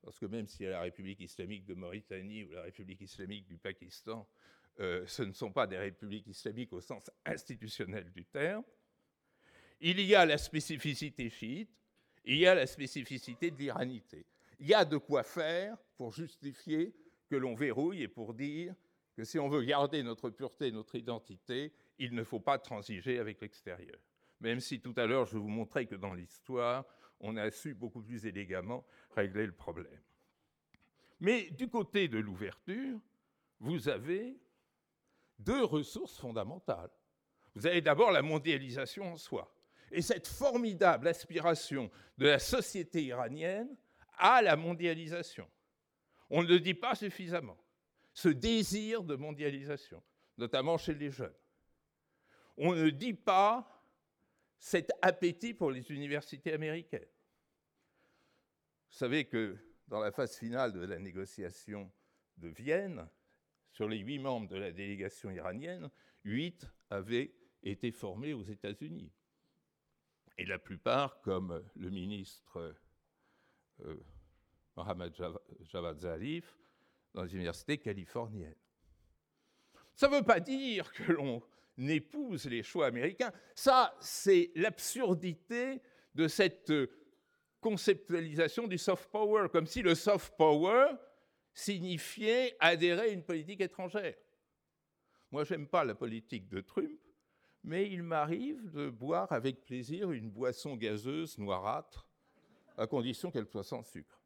parce 0.00 0.18
que 0.18 0.26
même 0.26 0.46
s'il 0.48 0.64
y 0.64 0.68
a 0.68 0.72
la 0.72 0.80
République 0.80 1.20
islamique 1.20 1.64
de 1.66 1.74
Mauritanie 1.74 2.44
ou 2.44 2.52
la 2.52 2.62
République 2.62 3.00
islamique 3.02 3.46
du 3.46 3.58
Pakistan, 3.58 4.26
euh, 4.80 5.04
ce 5.06 5.22
ne 5.22 5.32
sont 5.32 5.52
pas 5.52 5.66
des 5.66 5.78
républiques 5.78 6.26
islamiques 6.26 6.72
au 6.72 6.80
sens 6.80 7.10
institutionnel 7.24 8.10
du 8.12 8.24
terme. 8.24 8.64
Il 9.80 10.00
y 10.00 10.14
a 10.14 10.26
la 10.26 10.38
spécificité 10.38 11.30
chiite, 11.30 11.70
il 12.24 12.36
y 12.36 12.46
a 12.46 12.54
la 12.54 12.66
spécificité 12.66 13.50
de 13.50 13.56
l'iranité. 13.56 14.26
Il 14.58 14.66
y 14.66 14.74
a 14.74 14.84
de 14.84 14.96
quoi 14.96 15.22
faire 15.22 15.76
pour 15.96 16.12
justifier 16.12 16.94
que 17.28 17.36
l'on 17.36 17.54
verrouille 17.54 18.02
et 18.02 18.08
pour 18.08 18.34
dire 18.34 18.74
que 19.16 19.24
si 19.24 19.38
on 19.38 19.48
veut 19.48 19.62
garder 19.62 20.02
notre 20.02 20.30
pureté, 20.30 20.72
notre 20.72 20.96
identité, 20.96 21.72
il 21.98 22.14
ne 22.14 22.24
faut 22.24 22.40
pas 22.40 22.58
transiger 22.58 23.18
avec 23.18 23.40
l'extérieur. 23.40 23.98
Même 24.40 24.60
si 24.60 24.80
tout 24.80 24.94
à 24.96 25.06
l'heure 25.06 25.26
je 25.26 25.38
vous 25.38 25.48
montrais 25.48 25.86
que 25.86 25.94
dans 25.94 26.14
l'histoire, 26.14 26.84
on 27.20 27.36
a 27.36 27.50
su 27.50 27.74
beaucoup 27.74 28.02
plus 28.02 28.26
élégamment 28.26 28.84
régler 29.14 29.46
le 29.46 29.52
problème. 29.52 30.02
Mais 31.20 31.50
du 31.50 31.68
côté 31.68 32.08
de 32.08 32.18
l'ouverture, 32.18 32.98
vous 33.60 33.88
avez 33.88 34.36
deux 35.38 35.64
ressources 35.64 36.18
fondamentales. 36.18 36.90
Vous 37.54 37.66
avez 37.66 37.80
d'abord 37.80 38.10
la 38.10 38.22
mondialisation 38.22 39.12
en 39.12 39.16
soi, 39.16 39.54
et 39.90 40.02
cette 40.02 40.26
formidable 40.26 41.08
aspiration 41.08 41.90
de 42.18 42.26
la 42.26 42.38
société 42.38 43.04
iranienne 43.04 43.76
à 44.18 44.42
la 44.42 44.56
mondialisation. 44.56 45.48
On 46.30 46.42
ne 46.42 46.48
le 46.48 46.60
dit 46.60 46.74
pas 46.74 46.94
suffisamment. 46.94 47.56
Ce 48.12 48.28
désir 48.28 49.02
de 49.02 49.16
mondialisation, 49.16 50.02
notamment 50.38 50.78
chez 50.78 50.94
les 50.94 51.10
jeunes. 51.10 51.34
On 52.56 52.74
ne 52.74 52.90
dit 52.90 53.14
pas 53.14 53.68
cet 54.58 54.90
appétit 55.02 55.54
pour 55.54 55.70
les 55.70 55.90
universités 55.90 56.52
américaines. 56.52 57.08
Vous 58.90 58.98
savez 58.98 59.24
que 59.26 59.56
dans 59.88 60.00
la 60.00 60.12
phase 60.12 60.36
finale 60.36 60.72
de 60.72 60.84
la 60.84 60.98
négociation 60.98 61.90
de 62.36 62.48
Vienne, 62.48 63.08
sur 63.74 63.88
les 63.88 63.98
huit 63.98 64.20
membres 64.20 64.48
de 64.48 64.56
la 64.56 64.70
délégation 64.70 65.30
iranienne, 65.30 65.90
huit 66.24 66.64
avaient 66.90 67.34
été 67.64 67.90
formés 67.90 68.32
aux 68.32 68.44
États-Unis. 68.44 69.12
Et 70.38 70.46
la 70.46 70.60
plupart, 70.60 71.20
comme 71.22 71.62
le 71.74 71.90
ministre 71.90 72.76
euh, 73.80 73.96
Mohamed 74.76 75.12
Javad 75.62 75.98
Zarif, 75.98 76.56
dans 77.14 77.24
les 77.24 77.34
universités 77.34 77.78
californiennes. 77.78 78.54
Ça 79.94 80.08
ne 80.08 80.16
veut 80.16 80.24
pas 80.24 80.40
dire 80.40 80.92
que 80.92 81.12
l'on 81.12 81.42
épouse 81.78 82.46
les 82.46 82.62
choix 82.62 82.86
américains. 82.86 83.32
Ça, 83.56 83.96
c'est 84.00 84.52
l'absurdité 84.54 85.80
de 86.14 86.28
cette 86.28 86.72
conceptualisation 87.60 88.68
du 88.68 88.78
soft 88.78 89.10
power, 89.10 89.48
comme 89.50 89.66
si 89.66 89.82
le 89.82 89.96
soft 89.96 90.36
power 90.36 90.86
signifiait 91.54 92.56
adhérer 92.60 93.02
à 93.02 93.08
une 93.08 93.22
politique 93.22 93.60
étrangère. 93.60 94.16
Moi, 95.30 95.44
je 95.44 95.54
n'aime 95.54 95.68
pas 95.68 95.84
la 95.84 95.94
politique 95.94 96.48
de 96.48 96.60
Trump, 96.60 97.00
mais 97.62 97.90
il 97.90 98.02
m'arrive 98.02 98.70
de 98.72 98.90
boire 98.90 99.32
avec 99.32 99.64
plaisir 99.64 100.12
une 100.12 100.30
boisson 100.30 100.76
gazeuse 100.76 101.38
noirâtre, 101.38 102.06
à 102.76 102.86
condition 102.86 103.30
qu'elle 103.30 103.46
soit 103.46 103.64
sans 103.64 103.82
sucre. 103.82 104.20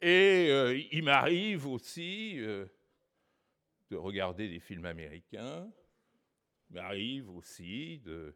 Et 0.00 0.48
euh, 0.50 0.78
il 0.92 1.02
m'arrive 1.02 1.66
aussi 1.66 2.34
euh, 2.38 2.66
de 3.90 3.96
regarder 3.96 4.48
des 4.48 4.60
films 4.60 4.84
américains. 4.84 5.70
Il 6.68 6.76
m'arrive 6.76 7.30
aussi 7.30 8.02
euh, 8.06 8.32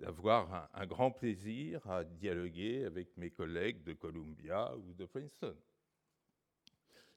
d'avoir 0.00 0.68
un, 0.74 0.86
grand 0.86 1.12
plaisir 1.12 1.86
à 1.88 2.02
dialoguer 2.02 2.84
avec 2.84 3.16
mes 3.16 3.30
collègues 3.30 3.84
de 3.84 3.92
Columbia 3.92 4.74
ou 4.76 4.92
de 4.94 5.04
Princeton. 5.04 5.56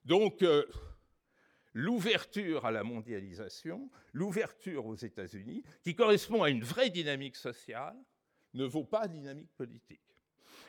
Donc, 0.06 0.42
l'ouverture 1.74 2.64
à 2.64 2.70
la 2.70 2.82
mondialisation, 2.82 3.90
l'ouverture 4.14 4.86
aux 4.86 4.94
États-Unis, 4.94 5.62
qui 5.82 5.94
correspond 5.94 6.42
à 6.42 6.48
une 6.48 6.64
vraie 6.64 6.88
dynamique 6.88 7.36
sociale, 7.36 7.96
ne 8.54 8.64
vaut 8.64 8.84
pas 8.84 9.06
dynamique 9.06 9.52
politique. 9.54 10.00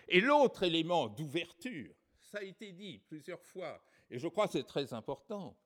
Et 0.10 0.20
l'autre 0.20 0.64
élément 0.64 1.08
d'ouverture 1.08 1.96
ça 2.28 2.40
a 2.40 2.44
été 2.44 2.74
dit 2.74 3.00
plusieurs 3.08 3.42
fois, 3.42 3.82
et 4.10 4.20
je 4.20 4.28
crois 4.28 4.48
que 4.48 4.54
c'est 4.54 4.68
très 4.68 4.94
important, 4.94 5.58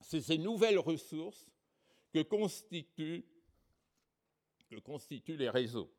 c'est 0.00 0.20
ces 0.20 0.38
nouvelles 0.38 0.78
ressources 0.78 1.50
que 2.12 2.22
constituent, 2.22 3.24
que 4.70 4.76
constituent 4.76 5.36
les 5.36 5.50
réseaux. 5.50 5.92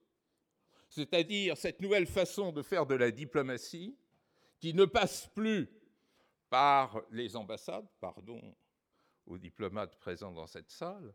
C'est-à-dire 0.89 1.58
cette 1.58 1.82
nouvelle 1.82 2.08
façon 2.08 2.54
de 2.54 2.62
faire 2.62 2.86
de 2.86 2.96
la 2.96 3.12
diplomatie 3.12 3.98
qui 4.60 4.74
ne 4.74 4.86
passe 4.86 5.28
plus 5.36 5.70
par 6.50 7.01
les 7.12 7.36
ambassades, 7.36 7.88
pardon 8.00 8.56
aux 9.25 9.38
diplomates 9.38 9.98
présents 10.00 10.32
dans 10.32 10.48
cette 10.48 10.72
salle, 10.72 11.13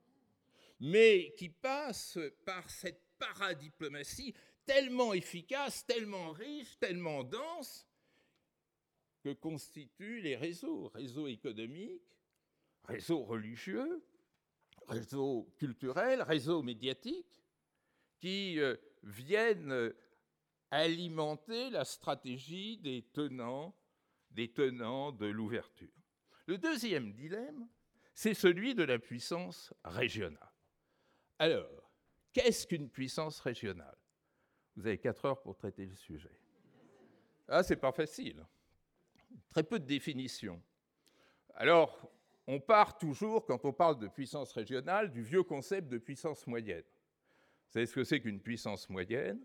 mais 0.80 1.34
qui 1.36 1.48
passe 1.48 2.18
par 2.44 2.68
cette 2.70 3.02
paradiplomatie 3.18 4.34
tellement 4.64 5.12
efficace, 5.12 5.84
tellement 5.86 6.32
riche, 6.32 6.78
tellement 6.78 7.24
dense, 7.24 7.86
que 9.22 9.32
constituent 9.32 10.20
les 10.20 10.36
réseaux, 10.36 10.88
réseaux 10.88 11.26
économiques, 11.26 12.02
réseaux 12.84 13.24
religieux, 13.24 14.04
réseaux 14.86 15.50
culturels, 15.56 16.22
réseaux 16.22 16.62
médiatiques, 16.62 17.42
qui 18.18 18.60
euh, 18.60 18.76
viennent 19.02 19.92
alimenter 20.70 21.70
la 21.70 21.84
stratégie 21.84 22.78
des 22.78 23.02
tenants, 23.12 23.74
des 24.34 24.48
tenants 24.48 25.12
de 25.12 25.26
l'ouverture. 25.26 25.88
Le 26.46 26.58
deuxième 26.58 27.12
dilemme, 27.12 27.66
c'est 28.12 28.34
celui 28.34 28.74
de 28.74 28.82
la 28.82 28.98
puissance 28.98 29.72
régionale. 29.84 30.52
Alors, 31.38 31.90
qu'est-ce 32.32 32.66
qu'une 32.66 32.90
puissance 32.90 33.40
régionale? 33.40 33.96
Vous 34.76 34.86
avez 34.86 34.98
quatre 34.98 35.24
heures 35.24 35.40
pour 35.40 35.56
traiter 35.56 35.86
le 35.86 35.94
sujet. 35.94 36.38
Ah, 37.48 37.62
c'est 37.62 37.76
pas 37.76 37.92
facile. 37.92 38.44
Très 39.50 39.62
peu 39.62 39.78
de 39.78 39.86
définitions. 39.86 40.62
Alors, 41.54 42.10
on 42.46 42.60
part 42.60 42.98
toujours, 42.98 43.46
quand 43.46 43.64
on 43.64 43.72
parle 43.72 43.98
de 43.98 44.08
puissance 44.08 44.52
régionale, 44.52 45.10
du 45.10 45.22
vieux 45.22 45.42
concept 45.42 45.88
de 45.88 45.98
puissance 45.98 46.46
moyenne. 46.46 46.82
Vous 46.82 47.72
savez 47.72 47.86
ce 47.86 47.94
que 47.94 48.04
c'est 48.04 48.20
qu'une 48.20 48.40
puissance 48.40 48.88
moyenne? 48.88 49.40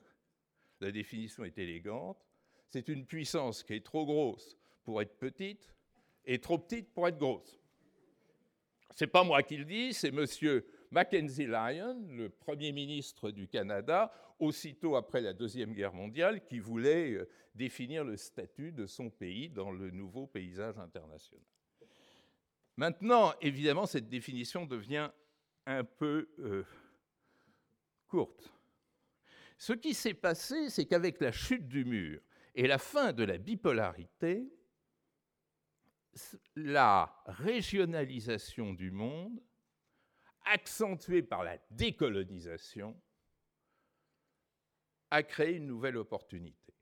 La 0.80 0.92
définition 0.92 1.44
est 1.44 1.58
élégante. 1.58 2.26
C'est 2.70 2.88
une 2.88 3.06
puissance 3.06 3.64
qui 3.64 3.74
est 3.74 3.86
trop 3.86 4.06
grosse 4.06 4.58
pour 4.90 5.04
être 5.04 5.20
petite 5.20 5.72
et 6.26 6.40
trop 6.40 6.58
petite 6.58 6.92
pour 6.96 7.08
être 7.08 7.20
grosse. 7.20 7.62
C'est 8.96 9.06
pas 9.06 9.24
moi 9.24 9.44
qui 9.44 9.56
le 9.56 9.66
dis, 9.66 9.94
c'est 9.94 10.10
monsieur 10.10 10.66
Mackenzie 10.90 11.46
Lyon, 11.46 12.08
le 12.10 12.30
Premier 12.30 12.72
ministre 12.72 13.30
du 13.30 13.48
Canada, 13.48 14.12
aussitôt 14.40 14.96
après 14.96 15.22
la 15.22 15.34
Deuxième 15.34 15.76
Guerre 15.76 15.94
mondiale, 15.94 16.44
qui 16.44 16.58
voulait 16.58 17.12
euh, 17.12 17.30
définir 17.54 18.04
le 18.04 18.18
statut 18.18 18.72
de 18.72 18.88
son 18.88 19.12
pays 19.12 19.48
dans 19.48 19.70
le 19.70 19.92
nouveau 19.92 20.26
paysage 20.26 20.80
international. 20.80 21.46
Maintenant, 22.76 23.34
évidemment, 23.42 23.86
cette 23.86 24.10
définition 24.10 24.66
devient 24.66 25.12
un 25.68 25.84
peu 25.84 26.30
euh, 26.40 26.66
courte. 28.08 28.52
Ce 29.56 29.74
qui 29.74 29.94
s'est 29.94 30.16
passé, 30.16 30.72
c'est 30.72 30.86
qu'avec 30.86 31.22
la 31.22 31.32
chute 31.32 31.68
du 31.68 31.86
mur 31.86 32.20
et 32.56 32.66
la 32.66 32.80
fin 32.80 33.14
de 33.14 33.24
la 33.24 33.38
bipolarité, 33.38 34.52
la 36.56 37.24
régionalisation 37.26 38.74
du 38.74 38.92
monde 38.92 39.42
accentuée 40.46 41.22
par 41.22 41.44
la 41.44 41.58
décolonisation, 41.72 43.00
a 45.12 45.24
créé 45.24 45.56
une 45.56 45.68
nouvelle 45.68 45.98
opportunité. 45.98 46.74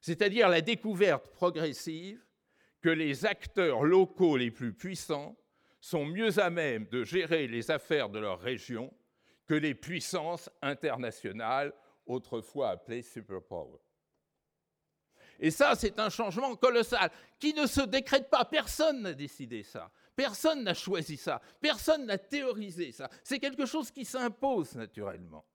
C'est-à-dire 0.00 0.48
la 0.48 0.60
découverte 0.60 1.30
progressive 1.30 2.24
que 2.80 2.88
les 2.88 3.26
acteurs 3.26 3.82
locaux 3.82 4.36
les 4.36 4.50
plus 4.50 4.72
puissants 4.72 5.36
sont 5.80 6.06
mieux 6.06 6.38
à 6.38 6.50
même 6.50 6.86
de 6.86 7.04
gérer 7.04 7.46
les 7.46 7.70
affaires 7.70 8.08
de 8.08 8.18
leur 8.18 8.40
région 8.40 8.92
que 9.46 9.54
les 9.54 9.74
puissances 9.74 10.50
internationales, 10.60 11.72
autrefois 12.06 12.70
appelées 12.70 13.02
superpower. 13.02 13.78
Et 15.38 15.50
ça, 15.50 15.74
c'est 15.76 15.98
un 15.98 16.10
changement 16.10 16.56
colossal 16.56 17.10
qui 17.38 17.54
ne 17.54 17.66
se 17.66 17.82
décrète 17.82 18.28
pas. 18.28 18.44
Personne 18.44 19.02
n'a 19.02 19.14
décidé 19.14 19.62
ça. 19.62 19.90
Personne 20.16 20.64
n'a 20.64 20.74
choisi 20.74 21.16
ça. 21.16 21.40
Personne 21.60 22.06
n'a 22.06 22.18
théorisé 22.18 22.90
ça. 22.90 23.08
C'est 23.22 23.38
quelque 23.38 23.66
chose 23.66 23.90
qui 23.90 24.04
s'impose 24.04 24.74
naturellement. 24.74 25.46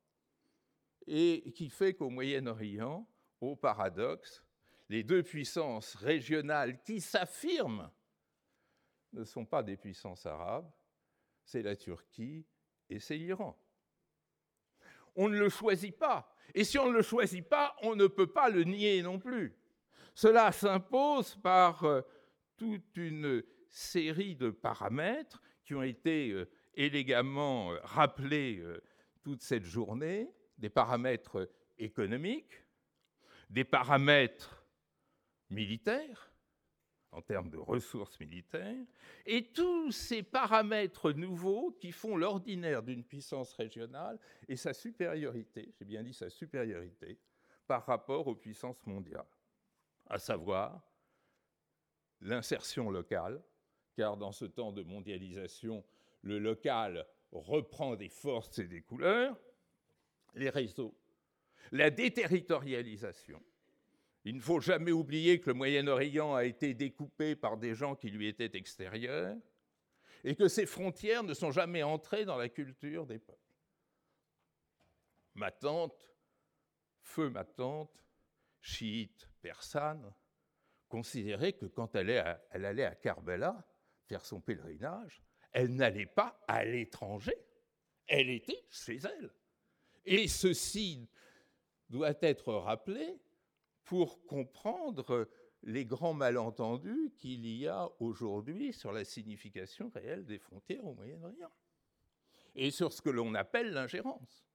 Et 1.05 1.51
qui 1.53 1.69
fait 1.69 1.93
qu'au 1.93 2.09
Moyen-Orient, 2.09 3.05
au 3.41 3.57
paradoxe, 3.57 4.41
les 4.87 5.03
deux 5.03 5.21
puissances 5.21 5.95
régionales 5.95 6.81
qui 6.83 7.01
s'affirment 7.01 7.91
ne 9.11 9.25
sont 9.25 9.45
pas 9.45 9.63
des 9.63 9.75
puissances 9.75 10.25
arabes, 10.25 10.71
c'est 11.43 11.61
la 11.61 11.75
Turquie 11.75 12.45
et 12.89 12.99
c'est 12.99 13.17
l'Iran. 13.17 13.59
On 15.15 15.27
ne 15.27 15.37
le 15.37 15.49
choisit 15.49 15.97
pas. 15.97 16.33
Et 16.55 16.63
si 16.63 16.79
on 16.79 16.87
ne 16.87 16.93
le 16.93 17.01
choisit 17.01 17.47
pas, 17.47 17.75
on 17.81 17.95
ne 17.95 18.07
peut 18.07 18.31
pas 18.31 18.49
le 18.49 18.63
nier 18.63 19.01
non 19.01 19.19
plus. 19.19 19.55
Cela 20.13 20.52
s'impose 20.52 21.36
par 21.38 21.84
euh, 21.84 22.02
toute 22.58 22.95
une 22.97 23.43
série 23.67 24.36
de 24.36 24.52
paramètres 24.52 25.41
qui 25.65 25.73
ont 25.73 25.84
été 25.84 26.30
euh, 26.30 26.49
élégamment 26.76 27.73
euh, 27.73 27.80
rappelés 27.84 28.63
toute 29.23 29.41
cette 29.41 29.63
journée, 29.63 30.30
des 30.58 30.69
paramètres 30.69 31.49
économiques, 31.78 32.63
des 33.49 33.63
paramètres 33.63 34.65
militaires, 35.49 36.32
en 37.12 37.21
termes 37.21 37.49
de 37.49 37.58
ressources 37.58 38.19
militaires, 38.19 38.86
et 39.26 39.52
tous 39.52 39.91
ces 39.91 40.23
paramètres 40.23 41.12
nouveaux 41.12 41.71
qui 41.80 41.91
font 41.91 42.17
l'ordinaire 42.17 42.82
d'une 42.82 43.04
puissance 43.04 43.54
régionale 43.54 44.19
et 44.47 44.56
sa 44.56 44.73
supériorité, 44.73 45.73
j'ai 45.78 45.86
bien 45.86 46.04
dit 46.04 46.13
sa 46.13 46.30
supériorité, 46.30 47.19
par 47.67 47.86
rapport 47.86 48.28
aux 48.28 48.36
puissances 48.36 48.84
mondiales 48.86 49.26
à 50.07 50.19
savoir 50.19 50.81
l'insertion 52.21 52.89
locale, 52.89 53.43
car 53.95 54.17
dans 54.17 54.31
ce 54.31 54.45
temps 54.45 54.71
de 54.71 54.83
mondialisation, 54.83 55.83
le 56.21 56.39
local 56.39 57.05
reprend 57.31 57.95
des 57.95 58.09
forces 58.09 58.59
et 58.59 58.67
des 58.67 58.81
couleurs, 58.81 59.37
les 60.35 60.49
réseaux, 60.49 60.95
la 61.71 61.89
déterritorialisation. 61.89 63.41
Il 64.25 64.35
ne 64.35 64.41
faut 64.41 64.61
jamais 64.61 64.91
oublier 64.91 65.39
que 65.39 65.49
le 65.49 65.55
Moyen-Orient 65.55 66.33
a 66.33 66.45
été 66.45 66.73
découpé 66.73 67.35
par 67.35 67.57
des 67.57 67.75
gens 67.75 67.95
qui 67.95 68.09
lui 68.09 68.27
étaient 68.27 68.57
extérieurs 68.57 69.35
et 70.23 70.35
que 70.35 70.47
ces 70.47 70.65
frontières 70.65 71.23
ne 71.23 71.33
sont 71.33 71.51
jamais 71.51 71.83
entrées 71.83 72.23
dans 72.23 72.37
la 72.37 72.47
culture 72.47 73.05
des 73.05 73.19
peuples. 73.19 73.39
Ma 75.35 75.51
tante, 75.51 76.09
feu 77.01 77.29
ma 77.29 77.43
tante, 77.43 78.05
chiite 78.63 79.28
persane, 79.41 80.13
considérait 80.88 81.54
que 81.54 81.65
quand 81.65 81.95
elle, 81.95 82.10
allait 82.52 82.86
à 82.86 82.95
Karbala 82.95 83.67
faire 84.06 84.26
son 84.26 84.39
pèlerinage, 84.39 85.21
elle 85.52 85.76
n'allait 85.76 86.08
pas 86.08 86.39
à 86.47 86.63
l'étranger, 86.63 87.36
elle 88.08 88.30
était 88.30 88.65
chez 88.69 88.97
elle. 88.97 89.32
Et 90.06 90.28
ceci 90.28 91.10
doit 91.89 92.15
être 92.21 92.54
rappelé 92.54 93.19
pour 93.84 94.26
comprendre 94.26 95.30
les 95.63 95.86
grands 95.86 96.13
malentendus 96.13 97.12
qu'il 97.17 97.45
y 97.45 97.67
a 97.67 97.89
aujourd'hui 97.99 98.73
sur 98.73 98.91
la 98.91 99.04
signification 99.04 99.89
réelle 99.89 100.26
des 100.26 100.39
frontières 100.39 100.86
au 100.86 100.93
Moyen-Orient 100.93 101.52
et 102.56 102.71
sur 102.71 102.93
ce 102.93 103.02
que 103.02 103.10
l'on 103.10 103.34
appelle 103.36 103.71
l'ingérence. 103.71 104.45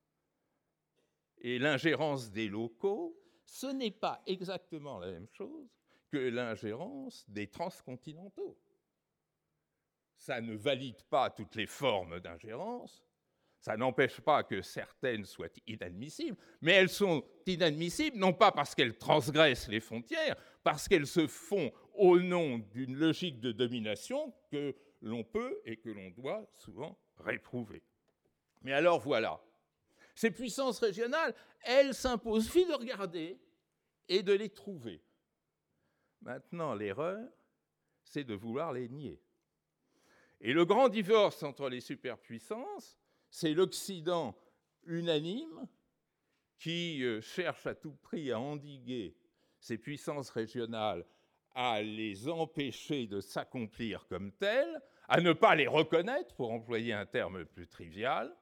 Et 1.38 1.59
l'ingérence 1.59 2.31
des 2.31 2.49
locaux 2.49 3.16
ce 3.48 3.66
n'est 3.66 3.90
pas 3.90 4.22
exactement 4.26 4.98
la 4.98 5.11
même 5.11 5.28
chose 5.32 5.68
que 6.11 6.18
l'ingérence 6.18 7.24
des 7.28 7.46
transcontinentaux. 7.46 8.58
Ça 10.18 10.40
ne 10.40 10.54
valide 10.54 11.02
pas 11.04 11.30
toutes 11.30 11.54
les 11.54 11.66
formes 11.66 12.20
d'ingérence, 12.20 13.06
ça 13.58 13.76
n'empêche 13.76 14.20
pas 14.20 14.42
que 14.42 14.61
certaines 14.61 15.24
soient 15.24 15.48
inadmissibles, 15.66 16.37
mais 16.61 16.72
elles 16.72 16.90
sont 16.90 17.24
inadmissibles 17.46 18.18
non 18.18 18.34
pas 18.34 18.52
parce 18.52 18.74
qu'elles 18.74 18.98
transgressent 18.98 19.68
les 19.68 19.80
frontières, 19.80 20.37
parce 20.62 20.87
qu'elles 20.87 21.06
se 21.06 21.26
font 21.26 21.72
au 21.94 22.20
nom 22.20 22.58
d'une 22.58 22.96
logique 22.96 23.40
de 23.40 23.52
domination 23.52 24.32
que 24.50 24.76
l'on 25.00 25.24
peut 25.24 25.61
et 25.64 25.78
que 25.78 25.88
l'on 25.88 26.11
doit 26.11 26.46
souvent 26.56 26.98
réprouver. 27.16 27.82
Mais 28.61 28.72
alors 28.72 29.00
voilà, 29.00 29.40
ces 30.18 30.33
puissances 30.33 30.81
régionales, 30.81 31.33
elles 31.62 31.94
s'imposent. 31.94 32.46
Suffit 32.46 32.66
de 32.66 32.72
regarder 32.72 33.40
et 34.09 34.24
de 34.24 34.33
les 34.33 34.48
trouver. 34.48 35.00
Maintenant, 36.22 36.74
l'erreur, 36.74 37.24
c'est 38.02 38.24
de 38.24 38.35
vouloir 38.35 38.72
les 38.72 38.88
nier. 38.88 39.22
Et 40.40 40.52
le 40.52 40.64
grand 40.64 40.88
divorce 40.88 41.44
entre 41.44 41.68
les 41.68 41.81
superpuissances, 41.81 42.98
c'est 43.31 43.54
l'Occident 43.54 44.37
unanime 44.87 45.68
qui 46.59 47.04
euh, 47.04 47.20
cherche 47.20 47.68
à 47.68 47.76
tout 47.76 47.94
prix 47.94 48.33
à 48.33 48.40
endiguer 48.40 49.16
ces 49.61 49.78
puissances 49.78 50.31
régionales, 50.31 51.07
à 51.54 51.81
les 51.81 52.28
empêcher 52.28 53.07
de 53.07 53.20
s'accomplir 53.20 54.09
comme 54.09 54.33
telles, 54.33 54.83
à 55.07 55.20
ne 55.20 55.33
pas 55.33 55.54
les 55.54 55.68
reconnaître, 55.68 56.35
pour 56.35 56.50
employer 56.50 56.92
un 56.92 57.07
terme 57.07 57.44
plus 57.44 57.68
trivial, 57.68 58.37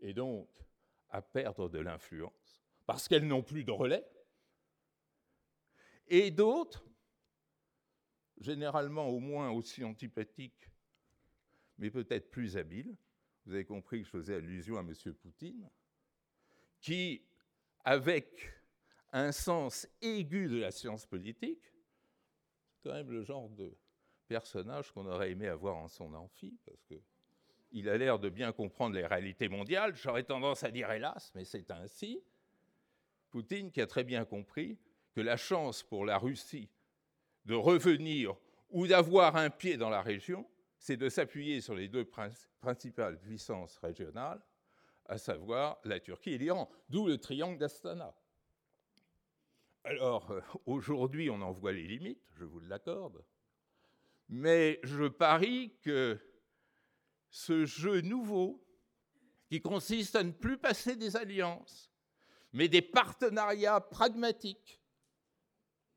et 0.00 0.14
donc 0.14 0.48
à 1.10 1.22
perdre 1.22 1.68
de 1.68 1.78
l'influence, 1.78 2.62
parce 2.86 3.08
qu'elles 3.08 3.26
n'ont 3.26 3.42
plus 3.42 3.64
de 3.64 3.72
relais, 3.72 4.06
et 6.06 6.30
d'autres, 6.30 6.84
généralement 8.38 9.08
au 9.08 9.18
moins 9.18 9.50
aussi 9.50 9.84
antipathiques, 9.84 10.70
mais 11.78 11.90
peut-être 11.90 12.30
plus 12.30 12.56
habiles, 12.56 12.96
vous 13.44 13.54
avez 13.54 13.64
compris 13.64 14.00
que 14.00 14.06
je 14.06 14.10
faisais 14.10 14.34
allusion 14.34 14.76
à 14.76 14.80
M. 14.80 14.92
Poutine, 15.14 15.70
qui, 16.80 17.26
avec 17.84 18.52
un 19.12 19.32
sens 19.32 19.88
aigu 20.00 20.48
de 20.48 20.58
la 20.58 20.70
science 20.70 21.06
politique, 21.06 21.64
c'est 22.74 22.88
quand 22.88 22.94
même 22.94 23.10
le 23.10 23.22
genre 23.22 23.48
de 23.48 23.76
personnage 24.26 24.92
qu'on 24.92 25.06
aurait 25.06 25.30
aimé 25.30 25.48
avoir 25.48 25.76
en 25.76 25.88
son 25.88 26.12
amphi, 26.14 26.58
parce 26.66 26.84
que 26.84 26.94
il 27.70 27.88
a 27.88 27.96
l'air 27.96 28.18
de 28.18 28.28
bien 28.28 28.52
comprendre 28.52 28.94
les 28.94 29.06
réalités 29.06 29.48
mondiales. 29.48 29.94
J'aurais 29.94 30.24
tendance 30.24 30.64
à 30.64 30.70
dire 30.70 30.90
hélas, 30.90 31.30
mais 31.34 31.44
c'est 31.44 31.70
ainsi. 31.70 32.22
Poutine 33.30 33.70
qui 33.70 33.80
a 33.80 33.86
très 33.86 34.04
bien 34.04 34.24
compris 34.24 34.78
que 35.12 35.20
la 35.20 35.36
chance 35.36 35.82
pour 35.82 36.04
la 36.04 36.18
Russie 36.18 36.70
de 37.44 37.54
revenir 37.54 38.36
ou 38.70 38.86
d'avoir 38.86 39.36
un 39.36 39.50
pied 39.50 39.76
dans 39.76 39.90
la 39.90 40.02
région, 40.02 40.48
c'est 40.78 40.96
de 40.96 41.08
s'appuyer 41.08 41.60
sur 41.60 41.74
les 41.74 41.88
deux 41.88 42.04
principales 42.04 43.18
puissances 43.18 43.76
régionales, 43.78 44.40
à 45.06 45.18
savoir 45.18 45.78
la 45.84 46.00
Turquie 46.00 46.32
et 46.32 46.38
l'Iran, 46.38 46.70
d'où 46.88 47.06
le 47.06 47.18
triangle 47.18 47.58
d'Astana. 47.58 48.14
Alors, 49.84 50.30
euh, 50.30 50.40
aujourd'hui, 50.66 51.30
on 51.30 51.40
en 51.40 51.50
voit 51.50 51.72
les 51.72 51.86
limites, 51.86 52.22
je 52.36 52.44
vous 52.44 52.60
l'accorde, 52.60 53.24
mais 54.28 54.80
je 54.82 55.08
parie 55.08 55.74
que 55.82 56.18
ce 57.30 57.64
jeu 57.64 58.00
nouveau, 58.00 58.64
qui 59.48 59.60
consiste 59.60 60.16
à 60.16 60.22
ne 60.22 60.32
plus 60.32 60.58
passer 60.58 60.96
des 60.96 61.16
alliances, 61.16 61.90
mais 62.52 62.68
des 62.68 62.82
partenariats 62.82 63.80
pragmatiques, 63.80 64.80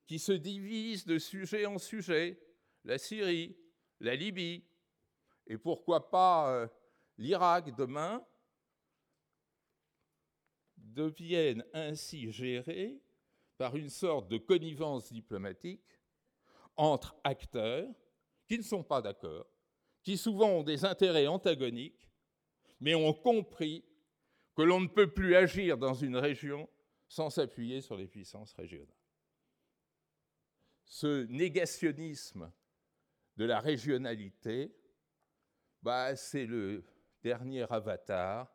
qui 0.07 0.19
se 0.19 0.31
divisent 0.31 1.05
de 1.05 1.17
sujet 1.17 1.65
en 1.65 1.77
sujet, 1.77 2.41
la 2.83 2.97
Syrie, 2.97 3.57
la 3.99 4.15
Libye, 4.15 4.65
et 5.47 5.57
pourquoi 5.57 6.09
pas 6.09 6.53
euh, 6.53 6.67
l'Irak 7.17 7.75
demain, 7.75 8.25
deviennent 10.77 11.65
ainsi 11.73 12.31
gérés 12.31 13.01
par 13.57 13.75
une 13.75 13.89
sorte 13.89 14.27
de 14.27 14.37
connivence 14.37 15.11
diplomatique 15.11 15.99
entre 16.75 17.15
acteurs 17.23 17.93
qui 18.47 18.57
ne 18.57 18.63
sont 18.63 18.83
pas 18.83 19.01
d'accord, 19.01 19.50
qui 20.03 20.17
souvent 20.17 20.49
ont 20.49 20.63
des 20.63 20.85
intérêts 20.85 21.27
antagoniques, 21.27 22.09
mais 22.79 22.95
ont 22.95 23.13
compris 23.13 23.85
que 24.55 24.61
l'on 24.61 24.81
ne 24.81 24.87
peut 24.87 25.11
plus 25.11 25.35
agir 25.35 25.77
dans 25.77 25.93
une 25.93 26.17
région 26.17 26.69
sans 27.07 27.29
s'appuyer 27.29 27.81
sur 27.81 27.97
les 27.97 28.07
puissances 28.07 28.53
régionales. 28.53 28.87
Ce 30.85 31.25
négationnisme 31.25 32.51
de 33.37 33.45
la 33.45 33.59
régionalité, 33.59 34.75
bah, 35.81 36.15
c'est 36.15 36.45
le 36.45 36.83
dernier 37.23 37.65
avatar 37.71 38.51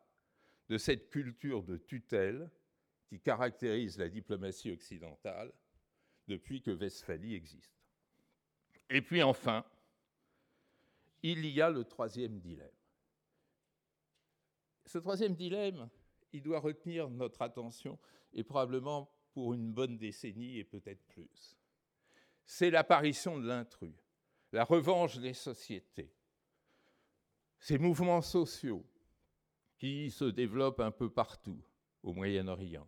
de 0.69 0.77
cette 0.77 1.09
culture 1.09 1.63
de 1.63 1.77
tutelle 1.77 2.51
qui 3.07 3.19
caractérise 3.19 3.97
la 3.97 4.09
diplomatie 4.09 4.71
occidentale 4.71 5.53
depuis 6.27 6.61
que 6.61 6.71
Westphalie 6.71 7.35
existe. 7.35 7.73
Et 8.89 9.01
puis 9.01 9.23
enfin, 9.23 9.65
il 11.31 11.45
y 11.45 11.61
a 11.61 11.69
le 11.69 11.83
troisième 11.83 12.39
dilemme. 12.39 12.69
Ce 14.85 14.97
troisième 14.97 15.35
dilemme, 15.35 15.89
il 16.31 16.41
doit 16.41 16.59
retenir 16.59 17.09
notre 17.09 17.41
attention, 17.41 17.99
et 18.33 18.43
probablement 18.43 19.11
pour 19.33 19.53
une 19.53 19.73
bonne 19.73 19.97
décennie 19.97 20.57
et 20.57 20.63
peut-être 20.63 21.03
plus. 21.07 21.57
C'est 22.45 22.69
l'apparition 22.69 23.39
de 23.39 23.47
l'intrus, 23.47 23.95
la 24.51 24.63
revanche 24.63 25.17
des 25.17 25.33
sociétés, 25.33 26.13
ces 27.59 27.77
mouvements 27.77 28.21
sociaux 28.21 28.85
qui 29.77 30.09
se 30.09 30.25
développent 30.25 30.79
un 30.79 30.91
peu 30.91 31.09
partout 31.09 31.61
au 32.03 32.13
Moyen-Orient. 32.13 32.87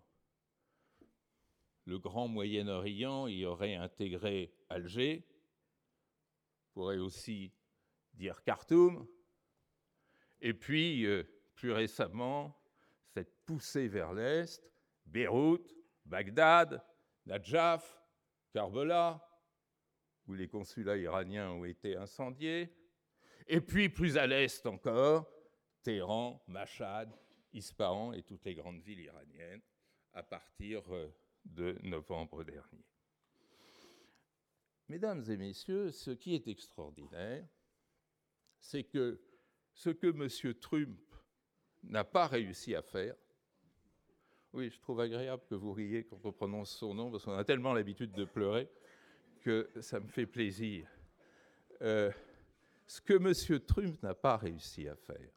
Le 1.85 1.99
grand 1.99 2.27
Moyen-Orient 2.27 3.27
y 3.27 3.45
aurait 3.45 3.75
intégré 3.75 4.53
Alger, 4.69 5.27
pourrait 6.73 6.99
aussi 6.99 7.51
dire 8.19 8.43
Khartoum, 8.43 9.07
et 10.41 10.53
puis 10.53 11.05
euh, 11.05 11.23
plus 11.55 11.71
récemment, 11.71 12.61
cette 13.07 13.45
poussée 13.45 13.87
vers 13.87 14.13
l'Est, 14.13 14.61
Beyrouth, 15.05 15.73
Bagdad, 16.05 16.83
Najaf, 17.25 17.99
Karbala, 18.53 19.25
où 20.27 20.33
les 20.33 20.47
consulats 20.47 20.97
iraniens 20.97 21.51
ont 21.51 21.65
été 21.65 21.95
incendiés, 21.95 22.75
et 23.47 23.61
puis 23.61 23.89
plus 23.89 24.17
à 24.17 24.27
l'Est 24.27 24.65
encore, 24.65 25.31
Téhéran, 25.81 26.43
Mashhad, 26.47 27.09
Ispahan 27.53 28.11
et 28.13 28.21
toutes 28.21 28.43
les 28.45 28.53
grandes 28.53 28.81
villes 28.81 28.99
iraniennes 28.99 29.61
à 30.13 30.23
partir 30.23 30.83
euh, 30.93 31.15
de 31.45 31.77
novembre 31.83 32.43
dernier. 32.43 32.85
Mesdames 34.89 35.23
et 35.29 35.37
messieurs, 35.37 35.91
ce 35.91 36.11
qui 36.11 36.35
est 36.35 36.47
extraordinaire, 36.47 37.47
c'est 38.59 38.83
que 38.83 39.19
ce 39.73 39.89
que 39.89 40.07
M. 40.07 40.53
Trump 40.55 40.99
n'a 41.83 42.03
pas 42.03 42.27
réussi 42.27 42.75
à 42.75 42.81
faire, 42.81 43.15
oui, 44.53 44.69
je 44.69 44.79
trouve 44.79 44.99
agréable 44.99 45.43
que 45.47 45.55
vous 45.55 45.73
riez 45.73 46.05
quand 46.05 46.25
on 46.25 46.31
prononce 46.31 46.71
son 46.71 46.93
nom, 46.93 47.11
parce 47.11 47.23
qu'on 47.23 47.37
a 47.37 47.43
tellement 47.43 47.73
l'habitude 47.73 48.11
de 48.11 48.25
pleurer 48.25 48.67
que 49.41 49.69
ça 49.79 49.99
me 49.99 50.07
fait 50.07 50.25
plaisir. 50.25 50.87
Euh, 51.81 52.11
ce 52.87 52.99
que 52.99 53.13
M. 53.13 53.59
Trump 53.61 54.01
n'a 54.01 54.15
pas 54.15 54.37
réussi 54.37 54.87
à 54.87 54.95
faire, 54.95 55.31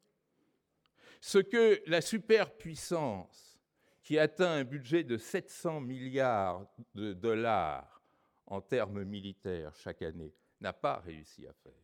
ce 1.21 1.39
que 1.39 1.83
la 1.87 2.01
superpuissance 2.01 3.61
qui 4.03 4.19
atteint 4.19 4.51
un 4.51 4.65
budget 4.65 5.05
de 5.05 5.17
700 5.17 5.81
milliards 5.81 6.67
de 6.95 7.13
dollars 7.13 8.03
en 8.47 8.61
termes 8.61 9.05
militaires 9.05 9.75
chaque 9.77 10.03
année 10.03 10.35
n'a 10.61 10.73
pas 10.73 10.99
réussi 10.99 11.47
à 11.47 11.53
faire. 11.53 11.82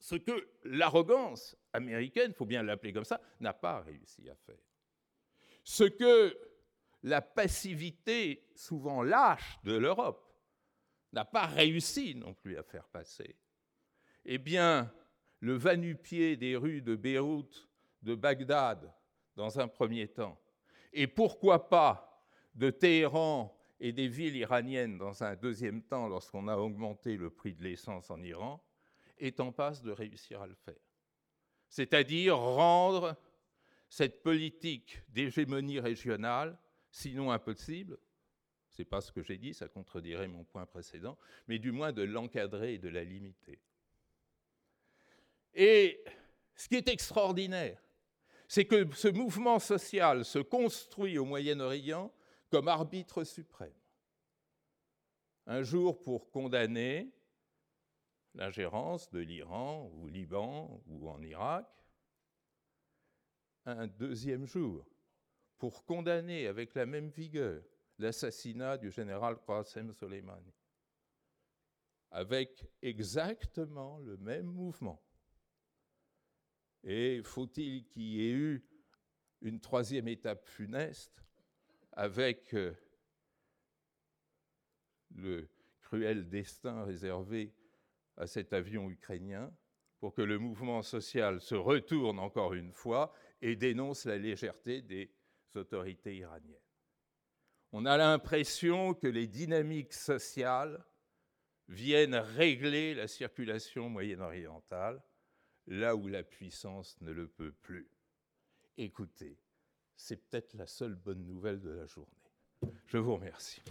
Ce 0.00 0.16
que 0.16 0.48
l'arrogance 0.64 1.56
américaine, 1.74 2.30
il 2.30 2.34
faut 2.34 2.46
bien 2.46 2.62
l'appeler 2.62 2.92
comme 2.92 3.04
ça, 3.04 3.20
n'a 3.38 3.52
pas 3.52 3.80
réussi 3.80 4.28
à 4.30 4.34
faire. 4.34 4.58
Ce 5.62 5.84
que 5.84 6.36
la 7.02 7.20
passivité 7.20 8.48
souvent 8.54 9.02
lâche 9.02 9.58
de 9.62 9.74
l'Europe 9.74 10.26
n'a 11.12 11.26
pas 11.26 11.46
réussi 11.46 12.14
non 12.14 12.32
plus 12.32 12.56
à 12.56 12.62
faire 12.62 12.88
passer. 12.88 13.36
Eh 14.24 14.38
bien, 14.38 14.92
le 15.40 15.54
va-nu-pied 15.54 16.36
des 16.36 16.56
rues 16.56 16.80
de 16.80 16.96
Beyrouth, 16.96 17.68
de 18.02 18.14
Bagdad, 18.14 18.92
dans 19.36 19.60
un 19.60 19.68
premier 19.68 20.08
temps, 20.08 20.40
et 20.92 21.06
pourquoi 21.06 21.68
pas 21.68 22.24
de 22.54 22.70
Téhéran 22.70 23.56
et 23.78 23.92
des 23.92 24.08
villes 24.08 24.36
iraniennes 24.36 24.98
dans 24.98 25.22
un 25.22 25.36
deuxième 25.36 25.82
temps, 25.82 26.08
lorsqu'on 26.08 26.48
a 26.48 26.56
augmenté 26.56 27.16
le 27.16 27.30
prix 27.30 27.54
de 27.54 27.62
l'essence 27.62 28.10
en 28.10 28.22
Iran, 28.22 28.62
est 29.20 29.40
en 29.40 29.52
passe 29.52 29.82
de 29.82 29.90
réussir 29.90 30.42
à 30.42 30.46
le 30.46 30.54
faire. 30.54 30.74
C'est-à-dire 31.68 32.36
rendre 32.36 33.16
cette 33.88 34.22
politique 34.22 35.00
d'hégémonie 35.08 35.80
régionale, 35.80 36.58
sinon 36.90 37.30
impossible, 37.30 37.98
ce 38.70 38.82
n'est 38.82 38.86
pas 38.86 39.00
ce 39.00 39.12
que 39.12 39.22
j'ai 39.22 39.36
dit, 39.36 39.52
ça 39.52 39.68
contredirait 39.68 40.28
mon 40.28 40.44
point 40.44 40.66
précédent, 40.66 41.18
mais 41.48 41.58
du 41.58 41.72
moins 41.72 41.92
de 41.92 42.02
l'encadrer 42.02 42.74
et 42.74 42.78
de 42.78 42.88
la 42.88 43.04
limiter. 43.04 43.60
Et 45.54 46.02
ce 46.54 46.68
qui 46.68 46.76
est 46.76 46.88
extraordinaire, 46.88 47.82
c'est 48.46 48.64
que 48.64 48.92
ce 48.94 49.08
mouvement 49.08 49.58
social 49.58 50.24
se 50.24 50.38
construit 50.38 51.18
au 51.18 51.24
Moyen-Orient 51.24 52.12
comme 52.50 52.68
arbitre 52.68 53.24
suprême. 53.24 53.74
Un 55.46 55.62
jour 55.62 56.00
pour 56.02 56.30
condamner 56.30 57.10
l'ingérence 58.34 59.10
de 59.10 59.20
l'Iran 59.20 59.90
ou 59.94 60.08
Liban 60.08 60.82
ou 60.86 61.08
en 61.08 61.20
Irak, 61.22 61.66
un 63.66 63.86
deuxième 63.86 64.46
jour 64.46 64.86
pour 65.58 65.84
condamner 65.84 66.46
avec 66.46 66.74
la 66.74 66.86
même 66.86 67.08
vigueur 67.08 67.62
l'assassinat 67.98 68.78
du 68.78 68.90
général 68.90 69.38
Qasem 69.46 69.92
Soleimani, 69.92 70.54
avec 72.10 72.66
exactement 72.80 73.98
le 73.98 74.16
même 74.16 74.46
mouvement. 74.46 75.02
Et 76.82 77.22
faut-il 77.22 77.86
qu'il 77.88 78.02
y 78.02 78.22
ait 78.22 78.32
eu 78.32 78.64
une 79.42 79.60
troisième 79.60 80.08
étape 80.08 80.46
funeste 80.46 81.22
avec 81.92 82.54
euh, 82.54 82.72
le 85.14 85.48
cruel 85.80 86.28
destin 86.28 86.84
réservé 86.84 87.52
à 88.20 88.26
cet 88.26 88.52
avion 88.52 88.90
ukrainien 88.90 89.50
pour 89.98 90.14
que 90.14 90.22
le 90.22 90.38
mouvement 90.38 90.82
social 90.82 91.40
se 91.40 91.54
retourne 91.54 92.18
encore 92.18 92.54
une 92.54 92.72
fois 92.72 93.12
et 93.42 93.56
dénonce 93.56 94.04
la 94.04 94.18
légèreté 94.18 94.82
des 94.82 95.10
autorités 95.54 96.16
iraniennes. 96.16 96.56
On 97.72 97.86
a 97.86 97.96
l'impression 97.96 98.94
que 98.94 99.06
les 99.06 99.26
dynamiques 99.26 99.94
sociales 99.94 100.84
viennent 101.68 102.16
régler 102.16 102.94
la 102.94 103.08
circulation 103.08 103.88
moyen-orientale 103.88 105.02
là 105.66 105.94
où 105.96 106.08
la 106.08 106.22
puissance 106.22 107.00
ne 107.00 107.12
le 107.12 107.28
peut 107.28 107.52
plus. 107.52 107.88
Écoutez, 108.76 109.38
c'est 109.96 110.16
peut-être 110.16 110.54
la 110.54 110.66
seule 110.66 110.94
bonne 110.94 111.24
nouvelle 111.24 111.60
de 111.60 111.70
la 111.70 111.86
journée. 111.86 112.10
Je 112.86 112.98
vous 112.98 113.14
remercie. 113.14 113.62